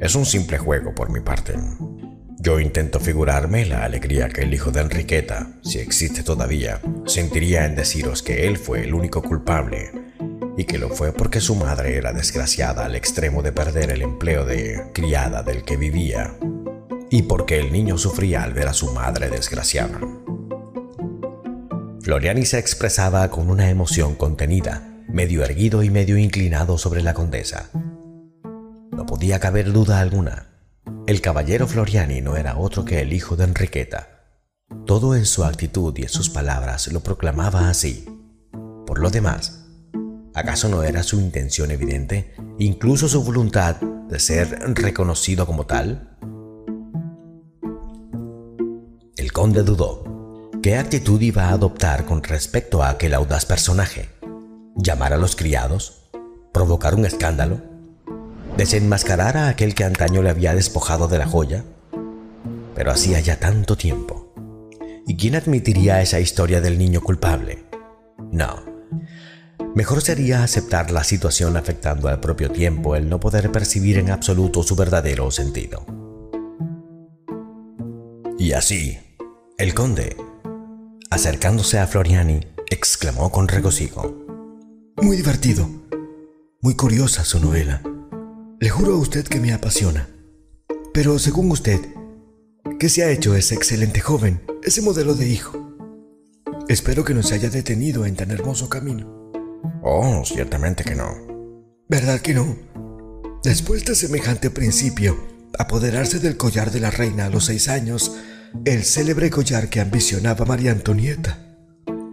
Es 0.00 0.14
un 0.14 0.26
simple 0.26 0.58
juego 0.58 0.94
por 0.94 1.10
mi 1.10 1.20
parte. 1.20 1.54
Yo 2.38 2.58
intento 2.58 3.00
figurarme 3.00 3.66
la 3.66 3.84
alegría 3.84 4.28
que 4.28 4.42
el 4.42 4.54
hijo 4.54 4.70
de 4.70 4.80
Enriqueta, 4.80 5.58
si 5.62 5.78
existe 5.78 6.22
todavía, 6.22 6.80
sentiría 7.06 7.66
en 7.66 7.76
deciros 7.76 8.22
que 8.22 8.46
él 8.46 8.56
fue 8.56 8.82
el 8.82 8.94
único 8.94 9.22
culpable 9.22 10.09
y 10.60 10.64
que 10.64 10.78
lo 10.78 10.90
fue 10.90 11.12
porque 11.12 11.40
su 11.40 11.54
madre 11.54 11.96
era 11.96 12.12
desgraciada 12.12 12.84
al 12.84 12.94
extremo 12.94 13.40
de 13.42 13.50
perder 13.50 13.90
el 13.90 14.02
empleo 14.02 14.44
de 14.44 14.90
criada 14.92 15.42
del 15.42 15.64
que 15.64 15.78
vivía 15.78 16.36
y 17.10 17.22
porque 17.22 17.58
el 17.58 17.72
niño 17.72 17.96
sufría 17.96 18.42
al 18.42 18.52
ver 18.52 18.68
a 18.68 18.74
su 18.74 18.92
madre 18.92 19.30
desgraciada. 19.30 19.98
Floriani 22.02 22.44
se 22.44 22.58
expresaba 22.58 23.30
con 23.30 23.48
una 23.48 23.70
emoción 23.70 24.14
contenida, 24.14 25.02
medio 25.08 25.42
erguido 25.42 25.82
y 25.82 25.88
medio 25.88 26.18
inclinado 26.18 26.76
sobre 26.76 27.02
la 27.02 27.14
condesa. 27.14 27.70
No 28.92 29.06
podía 29.06 29.40
caber 29.40 29.72
duda 29.72 30.00
alguna 30.00 30.50
el 31.06 31.20
caballero 31.20 31.66
Floriani 31.66 32.20
no 32.20 32.36
era 32.36 32.56
otro 32.56 32.84
que 32.84 33.00
el 33.00 33.12
hijo 33.12 33.34
de 33.34 33.42
Enriqueta. 33.42 34.20
Todo 34.86 35.16
en 35.16 35.26
su 35.26 35.42
actitud 35.42 35.92
y 35.98 36.02
en 36.02 36.08
sus 36.08 36.30
palabras 36.30 36.92
lo 36.92 37.00
proclamaba 37.00 37.68
así. 37.68 38.06
Por 38.86 39.00
lo 39.00 39.10
demás, 39.10 39.59
¿acaso 40.40 40.68
no 40.68 40.82
era 40.82 41.02
su 41.02 41.20
intención 41.20 41.70
evidente, 41.70 42.34
incluso 42.58 43.08
su 43.08 43.22
voluntad 43.22 43.76
de 43.80 44.18
ser 44.18 44.58
reconocido 44.74 45.46
como 45.46 45.66
tal? 45.66 46.16
El 49.16 49.32
conde 49.32 49.62
dudó. 49.62 50.50
¿Qué 50.62 50.76
actitud 50.76 51.20
iba 51.20 51.44
a 51.44 51.52
adoptar 51.52 52.04
con 52.04 52.22
respecto 52.22 52.82
a 52.82 52.90
aquel 52.90 53.14
audaz 53.14 53.46
personaje? 53.46 54.10
¿Llamar 54.76 55.12
a 55.12 55.16
los 55.16 55.36
criados? 55.36 56.10
¿Provocar 56.52 56.94
un 56.94 57.06
escándalo? 57.06 57.70
desenmascarar 58.60 59.38
a 59.38 59.48
aquel 59.48 59.74
que 59.74 59.84
antaño 59.84 60.22
le 60.22 60.28
había 60.28 60.54
despojado 60.54 61.08
de 61.08 61.16
la 61.16 61.26
joya. 61.26 61.64
Pero 62.74 62.92
hacía 62.92 63.18
ya 63.20 63.40
tanto 63.40 63.74
tiempo. 63.76 64.34
¿Y 65.06 65.16
quién 65.16 65.34
admitiría 65.34 66.02
esa 66.02 66.20
historia 66.20 66.60
del 66.60 66.76
niño 66.76 67.00
culpable? 67.00 67.64
No. 68.30 68.69
Mejor 69.74 70.02
sería 70.02 70.42
aceptar 70.42 70.90
la 70.90 71.04
situación 71.04 71.56
afectando 71.56 72.08
al 72.08 72.18
propio 72.18 72.50
tiempo 72.50 72.96
el 72.96 73.08
no 73.08 73.20
poder 73.20 73.52
percibir 73.52 73.98
en 73.98 74.10
absoluto 74.10 74.64
su 74.64 74.74
verdadero 74.74 75.30
sentido. 75.30 75.86
Y 78.36 78.52
así, 78.52 78.98
el 79.58 79.72
conde, 79.72 80.16
acercándose 81.08 81.78
a 81.78 81.86
Floriani, 81.86 82.40
exclamó 82.68 83.30
con 83.30 83.46
regocijo. 83.46 84.12
Muy 85.00 85.16
divertido, 85.16 85.68
muy 86.60 86.74
curiosa 86.74 87.24
su 87.24 87.38
novela. 87.38 87.80
Le 88.58 88.70
juro 88.70 88.94
a 88.94 88.98
usted 88.98 89.24
que 89.24 89.38
me 89.38 89.52
apasiona. 89.52 90.08
Pero 90.92 91.20
según 91.20 91.48
usted, 91.52 91.80
¿qué 92.80 92.88
se 92.88 93.04
ha 93.04 93.10
hecho 93.10 93.36
ese 93.36 93.54
excelente 93.54 94.00
joven, 94.00 94.42
ese 94.64 94.82
modelo 94.82 95.14
de 95.14 95.28
hijo? 95.28 95.76
Espero 96.68 97.04
que 97.04 97.14
no 97.14 97.22
se 97.22 97.34
haya 97.34 97.50
detenido 97.50 98.04
en 98.04 98.16
tan 98.16 98.32
hermoso 98.32 98.68
camino. 98.68 99.19
Oh, 99.82 100.22
ciertamente 100.24 100.84
que 100.84 100.94
no. 100.94 101.08
¿Verdad 101.88 102.20
que 102.20 102.34
no? 102.34 102.56
Después 103.42 103.84
de 103.84 103.94
semejante 103.94 104.50
principio, 104.50 105.16
apoderarse 105.58 106.18
del 106.18 106.36
collar 106.36 106.70
de 106.70 106.80
la 106.80 106.90
reina 106.90 107.26
a 107.26 107.30
los 107.30 107.46
seis 107.46 107.68
años, 107.68 108.16
el 108.64 108.84
célebre 108.84 109.30
collar 109.30 109.68
que 109.68 109.80
ambicionaba 109.80 110.44
María 110.44 110.72
Antonieta. 110.72 111.38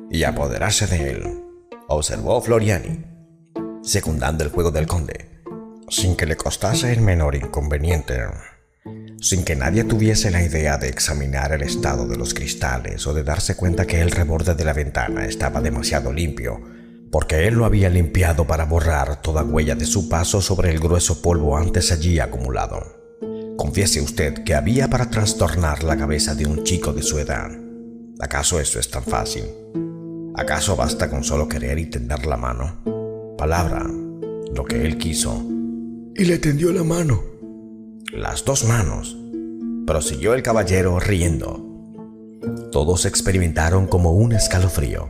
Y 0.10 0.24
apoderarse 0.24 0.88
de 0.88 1.10
él, 1.12 1.44
observó 1.88 2.42
Floriani, 2.42 3.04
secundando 3.82 4.44
el 4.44 4.52
juego 4.52 4.72
del 4.72 4.88
conde 4.88 5.38
sin 5.90 6.16
que 6.16 6.26
le 6.26 6.36
costase 6.36 6.92
el 6.92 7.02
menor 7.02 7.36
inconveniente, 7.36 8.20
sin 9.22 9.44
que 9.44 9.56
nadie 9.56 9.84
tuviese 9.86 10.32
la 10.32 10.44
idea 10.44 10.78
de 10.78 10.90
examinar 10.90 11.54
el 11.54 11.62
estado 11.62 12.08
de 12.08 12.18
los 12.18 12.34
cristales 12.34 13.08
o 13.08 13.14
de 13.14 13.24
darse 13.24 13.56
cuenta 13.56 13.86
que 13.86 14.02
el 14.02 14.12
reborde 14.12 14.54
de 14.54 14.66
la 14.66 14.74
ventana 14.74 15.26
estaba 15.26 15.62
demasiado 15.62 16.12
limpio, 16.12 16.62
porque 17.12 17.48
él 17.48 17.56
lo 17.56 17.66
había 17.66 17.90
limpiado 17.90 18.46
para 18.46 18.66
borrar 18.66 19.22
toda 19.22 19.44
huella 19.44 19.76
de 19.76 19.86
su 19.86 20.10
paso 20.10 20.42
sobre 20.42 20.72
el 20.72 20.80
grueso 20.80 21.22
polvo 21.22 21.58
antes 21.58 21.92
allí 21.92 22.20
acumulado. 22.20 22.98
Confiese 23.58 24.02
usted 24.02 24.44
que 24.44 24.56
había 24.56 24.90
para 24.90 25.10
trastornar 25.10 25.84
la 25.84 25.98
cabeza 25.98 26.36
de 26.36 26.46
un 26.46 26.64
chico 26.64 26.94
de 26.94 27.04
su 27.04 27.18
edad. 27.20 27.50
¿Acaso 28.20 28.60
eso 28.60 28.80
es 28.80 28.90
tan 28.90 29.04
fácil? 29.04 29.44
¿Acaso 30.36 30.76
basta 30.76 31.10
con 31.10 31.24
solo 31.24 31.48
querer 31.48 31.80
y 31.80 31.88
tender 31.88 32.26
la 32.26 32.38
mano? 32.38 33.36
Palabra, 33.38 33.86
lo 34.54 34.66
que 34.66 34.86
él 34.86 34.98
quiso 34.98 35.44
y 36.18 36.26
le 36.26 36.40
tendió 36.40 36.74
la 36.74 36.84
mano. 36.84 37.24
Las 38.12 38.44
dos 38.44 38.66
manos, 38.66 39.16
prosiguió 39.86 40.34
el 40.34 40.42
caballero 40.42 41.00
riendo. 41.00 41.64
Todos 42.72 43.06
experimentaron 43.06 43.86
como 43.86 44.14
un 44.14 44.34
escalofrío. 44.34 45.10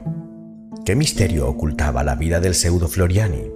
¿Qué 0.87 0.95
misterio 0.95 1.49
ocultaba 1.49 2.01
la 2.01 2.15
vida 2.15 2.39
del 2.39 2.55
pseudo 2.55 2.87
Floriani? 2.87 3.51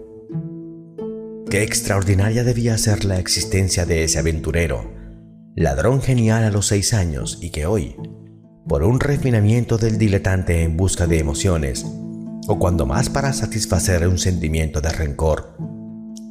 Qué 1.49 1.63
extraordinaria 1.63 2.43
debía 2.43 2.77
ser 2.77 3.05
la 3.05 3.19
existencia 3.19 3.85
de 3.85 4.03
ese 4.03 4.19
aventurero, 4.19 4.91
ladrón 5.55 6.01
genial 6.01 6.43
a 6.43 6.51
los 6.51 6.67
seis 6.67 6.93
años 6.93 7.39
y 7.41 7.51
que 7.51 7.65
hoy, 7.65 7.95
por 8.67 8.83
un 8.83 8.99
refinamiento 8.99 9.77
del 9.77 9.97
diletante 9.97 10.63
en 10.63 10.75
busca 10.75 11.07
de 11.07 11.19
emociones, 11.19 11.85
o 12.49 12.59
cuando 12.59 12.85
más 12.85 13.07
para 13.07 13.31
satisfacer 13.31 14.05
un 14.09 14.17
sentimiento 14.17 14.81
de 14.81 14.89
rencor, 14.89 15.55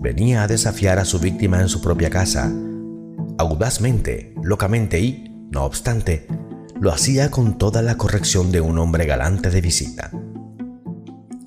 venía 0.02 0.42
a 0.42 0.48
desafiar 0.48 0.98
a 0.98 1.06
su 1.06 1.18
víctima 1.18 1.62
en 1.62 1.70
su 1.70 1.80
propia 1.80 2.10
casa, 2.10 2.52
audazmente, 3.38 4.34
locamente 4.42 5.00
y, 5.00 5.48
no 5.50 5.64
obstante, 5.64 6.26
lo 6.78 6.92
hacía 6.92 7.30
con 7.30 7.56
toda 7.56 7.80
la 7.80 7.96
corrección 7.96 8.52
de 8.52 8.60
un 8.60 8.78
hombre 8.78 9.06
galante 9.06 9.48
de 9.48 9.62
visita. 9.62 10.10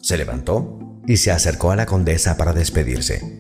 Se 0.04 0.18
levantó 0.18 0.80
y 1.08 1.16
se 1.16 1.32
acercó 1.32 1.72
a 1.72 1.78
la 1.78 1.86
condesa 1.86 2.36
para 2.36 2.52
despedirse. 2.52 3.40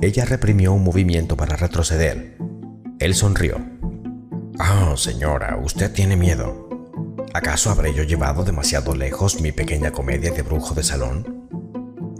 Ella 0.00 0.24
reprimió 0.24 0.72
un 0.72 0.82
movimiento 0.82 1.36
para 1.36 1.54
retroceder. 1.54 2.36
Él 2.98 3.14
sonrió. 3.14 3.64
Ah, 4.58 4.92
señora, 4.96 5.56
usted 5.62 5.92
tiene 5.92 6.16
miedo. 6.16 6.68
¿Acaso 7.32 7.70
habré 7.70 7.94
yo 7.94 8.02
llevado 8.02 8.42
demasiado 8.42 8.96
lejos 8.96 9.40
mi 9.40 9.52
pequeña 9.52 9.92
comedia 9.92 10.32
de 10.32 10.42
brujo 10.42 10.74
de 10.74 10.82
salón? 10.82 11.46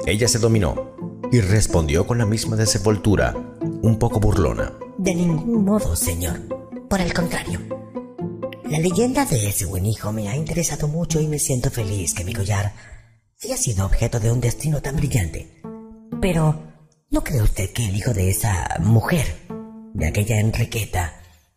Ella 0.06 0.28
se 0.28 0.38
dominó 0.38 0.94
y 1.32 1.40
respondió 1.40 2.06
con 2.06 2.18
la 2.18 2.26
misma 2.26 2.54
desenvoltura, 2.54 3.34
un 3.82 3.98
poco 3.98 4.20
burlona. 4.20 4.72
De 4.98 5.16
ningún 5.16 5.64
modo, 5.64 5.96
señor. 5.96 6.38
Por 6.88 7.00
el 7.00 7.12
contrario. 7.12 7.58
La 8.66 8.78
leyenda 8.78 9.24
de 9.24 9.48
ese 9.48 9.66
buen 9.66 9.84
hijo 9.84 10.12
me 10.12 10.28
ha 10.28 10.36
interesado 10.36 10.86
mucho 10.86 11.20
y 11.20 11.26
me 11.26 11.40
siento 11.40 11.72
feliz 11.72 12.14
que 12.14 12.22
mi 12.22 12.32
collar 12.32 12.72
haya 13.42 13.56
sido 13.56 13.86
objeto 13.86 14.20
de 14.20 14.30
un 14.30 14.40
destino 14.40 14.82
tan 14.82 14.96
brillante. 14.96 15.62
Pero, 16.20 16.62
¿no 17.10 17.24
cree 17.24 17.42
usted 17.42 17.70
que 17.70 17.86
el 17.86 17.96
hijo 17.96 18.12
de 18.12 18.28
esa 18.28 18.76
mujer, 18.80 19.26
de 19.94 20.06
aquella 20.06 20.40
Enriqueta, 20.40 21.14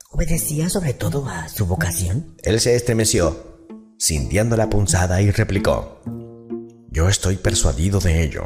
obedecía 0.10 0.70
sobre 0.70 0.94
todo 0.94 1.28
a 1.28 1.50
su 1.50 1.66
vocación? 1.66 2.38
Él 2.44 2.60
se 2.62 2.76
estremeció, 2.76 3.68
sintiendo 3.98 4.56
la 4.56 4.70
punzada 4.70 5.22
y 5.22 5.32
replicó, 5.32 6.02
Yo 6.90 7.10
estoy 7.10 7.36
persuadido 7.36 8.00
de 8.00 8.24
ello. 8.24 8.46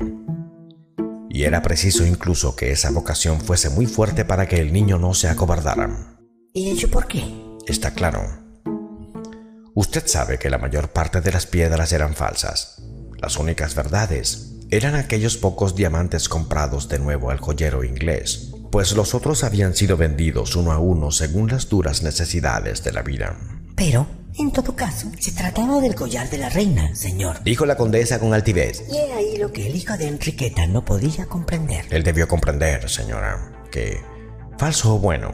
Y 1.29 1.43
era 1.43 1.61
preciso 1.61 2.05
incluso 2.05 2.55
que 2.55 2.71
esa 2.71 2.89
vocación 2.89 3.39
fuese 3.41 3.69
muy 3.69 3.85
fuerte 3.85 4.25
para 4.25 4.47
que 4.47 4.59
el 4.59 4.73
niño 4.73 4.97
no 4.97 5.13
se 5.13 5.29
acobardara. 5.29 6.17
¿Y 6.53 6.71
ello 6.71 6.89
por 6.89 7.07
qué? 7.07 7.23
Está 7.67 7.91
claro. 7.91 8.47
Usted 9.75 10.07
sabe 10.07 10.39
que 10.39 10.49
la 10.49 10.57
mayor 10.57 10.91
parte 10.91 11.21
de 11.21 11.31
las 11.31 11.45
piedras 11.45 11.91
eran 11.91 12.15
falsas. 12.15 12.81
Las 13.19 13.37
únicas 13.37 13.75
verdades 13.75 14.53
eran 14.69 14.95
aquellos 14.95 15.37
pocos 15.37 15.75
diamantes 15.75 16.27
comprados 16.29 16.89
de 16.89 16.99
nuevo 16.99 17.29
al 17.29 17.39
joyero 17.39 17.83
inglés, 17.83 18.51
pues 18.71 18.91
los 18.93 19.15
otros 19.15 19.43
habían 19.43 19.75
sido 19.75 19.97
vendidos 19.97 20.55
uno 20.55 20.71
a 20.71 20.79
uno 20.79 21.11
según 21.11 21.49
las 21.49 21.69
duras 21.69 22.03
necesidades 22.03 22.83
de 22.83 22.91
la 22.91 23.01
vida. 23.01 23.37
Pero, 23.75 24.07
en 24.37 24.51
todo 24.51 24.75
caso, 24.75 25.07
se 25.19 25.31
trataba 25.31 25.79
del 25.79 25.95
collar 25.95 26.29
de 26.29 26.37
la 26.37 26.49
reina, 26.49 26.93
señor. 26.95 27.43
Dijo 27.43 27.65
la 27.65 27.77
condesa 27.77 28.19
con 28.19 28.33
altivez. 28.33 28.83
Y 28.91 28.97
ahí 28.97 29.37
lo 29.37 29.51
que 29.51 29.67
el 29.67 29.75
hijo 29.75 29.97
de 29.97 30.07
Enriqueta 30.07 30.67
no 30.67 30.83
podía 30.83 31.25
comprender. 31.27 31.85
Él 31.89 32.03
debió 32.03 32.27
comprender, 32.27 32.89
señora, 32.89 33.65
que, 33.71 34.01
falso 34.57 34.95
o 34.95 34.99
bueno, 34.99 35.31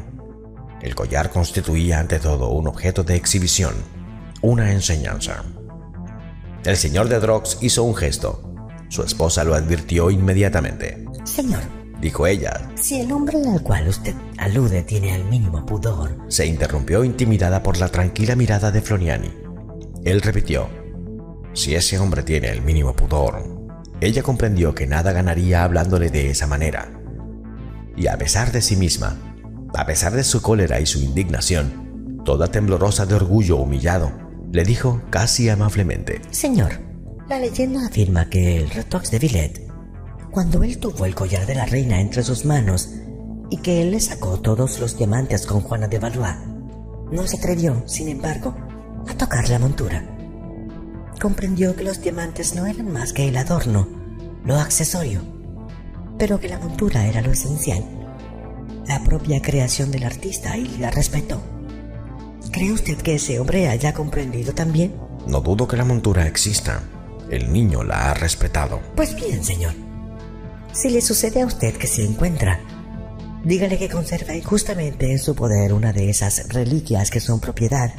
el 0.82 0.96
collar 0.96 1.32
constituía 1.32 2.00
ante 2.00 2.20
todo 2.20 2.50
un 2.50 2.68
objeto 2.68 3.04
de 3.04 3.16
exhibición, 3.16 3.74
una 4.42 4.72
enseñanza. 4.74 5.44
El 6.66 6.78
señor 6.78 7.10
de 7.10 7.20
Drox 7.20 7.58
hizo 7.62 7.84
un 7.84 7.96
gesto. 7.96 8.42
Su 8.90 9.04
esposa 9.04 9.44
lo 9.44 9.56
advirtió 9.56 10.10
inmediatamente. 10.10 11.06
Señor, 11.26 11.62
Dijo 12.00 12.28
ella. 12.28 12.70
si 12.76 13.00
el 13.00 13.12
hombre 13.14 13.38
al 13.50 13.62
cual 13.64 13.88
usted 13.88 14.14
alude 14.38 14.84
tiene 14.84 15.16
el 15.16 15.24
mínimo 15.24 15.66
pudor, 15.66 16.18
Se 16.28 16.46
interrumpió 16.46 17.06
intimidada 17.06 17.64
por 17.64 17.78
la 17.78 17.88
tranquila 17.88 18.36
mirada 18.36 18.72
de 18.72 18.82
Floriani. 18.82 19.32
Él 20.04 20.22
repitió. 20.22 20.68
Si 21.54 21.76
ese 21.76 21.98
hombre 22.00 22.24
tiene 22.24 22.50
el 22.50 22.62
mínimo 22.62 22.94
pudor. 22.94 23.42
Ella 24.02 24.22
comprendió 24.22 24.76
que 24.76 24.86
nada 24.86 25.14
ganaría 25.14 25.64
hablándole 25.64 26.10
de 26.10 26.30
esa 26.30 26.46
manera. 26.46 26.92
Y 27.96 28.08
a 28.08 28.18
pesar 28.18 28.52
de 28.52 28.62
sí 28.62 28.76
misma, 28.76 29.16
a 29.74 29.86
pesar 29.86 30.12
de 30.14 30.26
su 30.26 30.42
cólera 30.42 30.82
y 30.82 30.86
su 30.86 31.00
indignación, 31.00 32.22
toda 32.26 32.50
temblorosa 32.50 33.06
de 33.06 33.16
orgullo 33.16 33.56
humillado, 33.58 34.12
le 34.54 34.64
dijo 34.64 35.02
casi 35.10 35.50
amablemente. 35.50 36.22
Señor, 36.30 36.74
la 37.28 37.40
leyenda 37.40 37.88
afirma 37.88 38.30
que 38.30 38.58
el 38.58 38.70
retox 38.70 39.10
de 39.10 39.18
Villet, 39.18 39.68
cuando 40.30 40.62
él 40.62 40.78
tuvo 40.78 41.06
el 41.06 41.16
collar 41.16 41.48
de 41.48 41.56
la 41.56 41.66
reina 41.66 42.00
entre 42.00 42.22
sus 42.22 42.46
manos 42.46 42.92
y 43.50 43.58
que 43.58 43.82
él 43.82 43.90
le 43.90 44.00
sacó 44.00 44.40
todos 44.40 44.80
los 44.80 44.96
diamantes 44.96 45.48
con 45.48 45.62
Juana 45.62 45.88
de 45.88 45.98
Valois, 45.98 46.36
no 47.12 47.26
se 47.26 47.38
atrevió, 47.38 47.82
sin 47.88 48.10
embargo, 48.10 48.56
a 49.08 49.16
tocar 49.16 49.50
la 49.50 49.58
montura. 49.58 50.06
Comprendió 51.20 51.76
que 51.76 51.84
los 51.84 52.00
diamantes 52.00 52.54
no 52.54 52.68
eran 52.68 52.92
más 52.92 53.12
que 53.12 53.28
el 53.28 53.38
adorno, 53.38 53.88
lo 54.46 54.58
accesorio, 54.58 55.22
pero 56.20 56.40
que 56.40 56.50
la 56.50 56.60
montura 56.60 57.08
era 57.08 57.22
lo 57.22 57.32
esencial, 57.32 57.84
la 58.88 59.04
propia 59.04 59.42
creación 59.42 59.90
del 59.90 60.04
artista 60.04 60.56
y 60.58 60.78
la 60.78 60.92
respetó. 60.92 61.42
¿Cree 62.54 62.72
usted 62.72 62.98
que 62.98 63.16
ese 63.16 63.40
hombre 63.40 63.68
haya 63.68 63.96
comprendido 63.96 64.54
también? 64.54 64.94
No 65.26 65.42
dudo 65.42 65.68
que 65.68 65.76
la 65.76 65.86
montura 65.86 66.28
exista. 66.28 66.84
El 67.32 67.52
niño 67.52 67.84
la 67.84 68.12
ha 68.12 68.14
respetado. 68.14 68.80
Pues 68.96 69.16
bien, 69.16 69.44
señor. 69.44 69.74
Si 70.72 70.92
le 70.92 71.02
sucede 71.02 71.42
a 71.42 71.48
usted 71.48 71.76
que 71.76 71.88
se 71.88 72.06
encuentra, 72.06 72.60
dígale 73.44 73.80
que 73.80 73.90
conserva 73.90 74.36
injustamente 74.36 75.12
en 75.12 75.18
su 75.18 75.34
poder 75.34 75.74
una 75.74 75.94
de 75.94 76.12
esas 76.12 76.48
reliquias 76.50 77.10
que 77.10 77.20
son 77.20 77.40
propiedad 77.40 77.92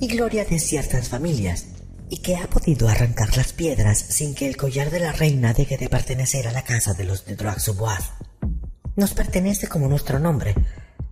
y 0.00 0.08
gloria 0.08 0.46
de 0.46 0.58
ciertas 0.58 1.10
familias, 1.10 1.66
y 2.08 2.22
que 2.22 2.36
ha 2.36 2.46
podido 2.48 2.88
arrancar 2.88 3.36
las 3.36 3.52
piedras 3.52 3.98
sin 3.98 4.34
que 4.34 4.48
el 4.48 4.56
collar 4.56 4.90
de 4.90 5.00
la 5.00 5.12
reina 5.12 5.52
deje 5.52 5.76
de 5.76 5.90
pertenecer 5.90 6.48
a 6.48 6.52
la 6.52 6.62
casa 6.62 6.94
de 6.94 7.04
los 7.04 7.26
de 7.26 7.36
Droit-Sous-Bois. 7.36 8.12
Nos 8.96 9.12
pertenece 9.12 9.68
como 9.68 9.86
nuestro 9.86 10.18
nombre, 10.18 10.54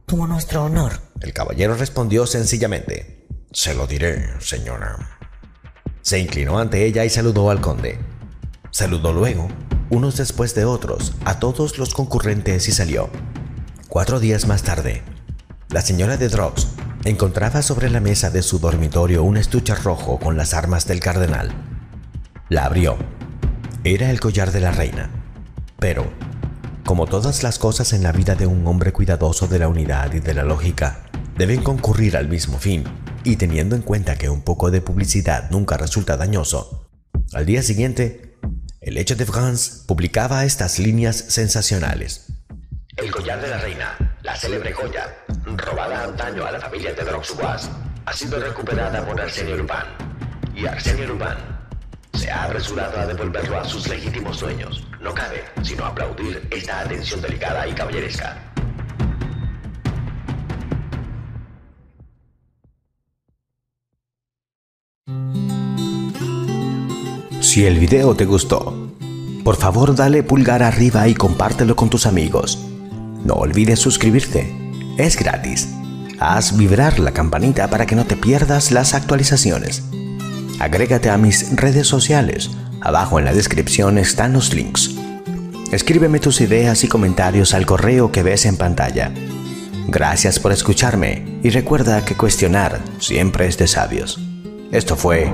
como 0.06 0.26
nuestro 0.26 0.64
honor. 0.64 1.00
El 1.20 1.32
caballero 1.32 1.74
respondió 1.74 2.26
sencillamente. 2.26 3.26
Se 3.52 3.74
lo 3.74 3.86
diré, 3.86 4.40
señora. 4.40 5.18
Se 6.02 6.18
inclinó 6.18 6.58
ante 6.58 6.84
ella 6.84 7.04
y 7.04 7.10
saludó 7.10 7.50
al 7.50 7.60
conde. 7.60 7.98
Saludó 8.70 9.12
luego, 9.12 9.48
unos 9.90 10.16
después 10.16 10.54
de 10.54 10.64
otros, 10.64 11.14
a 11.24 11.38
todos 11.38 11.78
los 11.78 11.94
concurrentes 11.94 12.68
y 12.68 12.72
salió. 12.72 13.10
Cuatro 13.88 14.20
días 14.20 14.46
más 14.46 14.62
tarde, 14.62 15.02
la 15.70 15.80
señora 15.80 16.16
de 16.16 16.28
Drox 16.28 16.68
encontraba 17.04 17.60
sobre 17.60 17.90
la 17.90 18.00
mesa 18.00 18.30
de 18.30 18.42
su 18.42 18.58
dormitorio 18.60 19.24
un 19.24 19.36
estuche 19.36 19.74
rojo 19.74 20.18
con 20.18 20.36
las 20.36 20.54
armas 20.54 20.86
del 20.86 21.00
cardenal. 21.00 21.52
La 22.48 22.66
abrió. 22.66 22.96
Era 23.82 24.10
el 24.10 24.20
collar 24.20 24.52
de 24.52 24.60
la 24.60 24.70
reina. 24.70 25.10
Pero, 25.78 26.12
como 26.86 27.06
todas 27.06 27.42
las 27.42 27.58
cosas 27.58 27.92
en 27.92 28.04
la 28.04 28.12
vida 28.12 28.36
de 28.36 28.46
un 28.46 28.64
hombre 28.64 28.92
cuidadoso 28.92 29.48
de 29.48 29.58
la 29.58 29.66
unidad 29.66 30.14
y 30.14 30.20
de 30.20 30.34
la 30.34 30.44
lógica, 30.44 31.00
deben 31.36 31.60
concurrir 31.62 32.16
al 32.16 32.28
mismo 32.28 32.58
fin, 32.58 32.84
y 33.24 33.36
teniendo 33.36 33.74
en 33.74 33.82
cuenta 33.82 34.16
que 34.16 34.30
un 34.30 34.42
poco 34.42 34.70
de 34.70 34.80
publicidad 34.80 35.50
nunca 35.50 35.76
resulta 35.76 36.16
dañoso, 36.16 36.88
al 37.34 37.44
día 37.44 37.62
siguiente, 37.64 38.38
el 38.80 38.98
hecho 38.98 39.16
de 39.16 39.26
France 39.26 39.82
publicaba 39.88 40.44
estas 40.44 40.78
líneas 40.78 41.16
sensacionales. 41.16 42.26
El 42.96 43.10
collar 43.10 43.42
de 43.42 43.48
la 43.48 43.58
reina, 43.58 44.18
la 44.22 44.36
célebre 44.36 44.72
joya, 44.72 45.12
robada 45.56 46.04
antaño 46.04 46.46
a 46.46 46.52
la 46.52 46.60
familia 46.60 46.94
de 46.94 47.02
Droxuas, 47.02 47.68
ha 48.04 48.12
sido 48.12 48.38
recuperada 48.38 49.04
por 49.04 49.20
Arsenio 49.20 49.56
Lupin. 49.56 50.54
Y 50.54 50.66
Arsenio 50.66 51.08
Lupin 51.08 51.55
se 52.16 52.30
ha 52.30 52.44
apresurado 52.44 52.98
a 52.98 53.06
devolverlo 53.06 53.58
a 53.58 53.64
sus 53.64 53.88
legítimos 53.88 54.40
dueños. 54.40 54.86
No 55.00 55.12
cabe 55.12 55.44
sino 55.62 55.84
aplaudir 55.84 56.46
esta 56.50 56.80
atención 56.80 57.20
delicada 57.20 57.66
y 57.68 57.72
caballeresca. 57.72 58.42
Si 67.40 67.64
el 67.64 67.78
video 67.78 68.14
te 68.14 68.24
gustó, 68.24 68.90
por 69.44 69.56
favor 69.56 69.94
dale 69.94 70.22
pulgar 70.22 70.62
arriba 70.62 71.08
y 71.08 71.14
compártelo 71.14 71.76
con 71.76 71.88
tus 71.88 72.06
amigos. 72.06 72.58
No 73.24 73.34
olvides 73.34 73.78
suscribirte, 73.78 74.52
es 74.98 75.16
gratis. 75.16 75.68
Haz 76.18 76.56
vibrar 76.56 76.98
la 76.98 77.12
campanita 77.12 77.68
para 77.68 77.86
que 77.86 77.94
no 77.94 78.04
te 78.04 78.16
pierdas 78.16 78.72
las 78.72 78.94
actualizaciones. 78.94 79.84
Agrégate 80.58 81.10
a 81.10 81.18
mis 81.18 81.54
redes 81.54 81.86
sociales, 81.86 82.50
abajo 82.80 83.18
en 83.18 83.26
la 83.26 83.34
descripción 83.34 83.98
están 83.98 84.32
los 84.32 84.54
links. 84.54 84.94
Escríbeme 85.70 86.18
tus 86.18 86.40
ideas 86.40 86.82
y 86.84 86.88
comentarios 86.88 87.52
al 87.52 87.66
correo 87.66 88.10
que 88.10 88.22
ves 88.22 88.46
en 88.46 88.56
pantalla. 88.56 89.12
Gracias 89.88 90.38
por 90.38 90.52
escucharme 90.52 91.40
y 91.42 91.50
recuerda 91.50 92.04
que 92.04 92.16
cuestionar 92.16 92.80
siempre 92.98 93.46
es 93.46 93.58
de 93.58 93.66
sabios. 93.66 94.18
Esto 94.72 94.96
fue. 94.96 95.32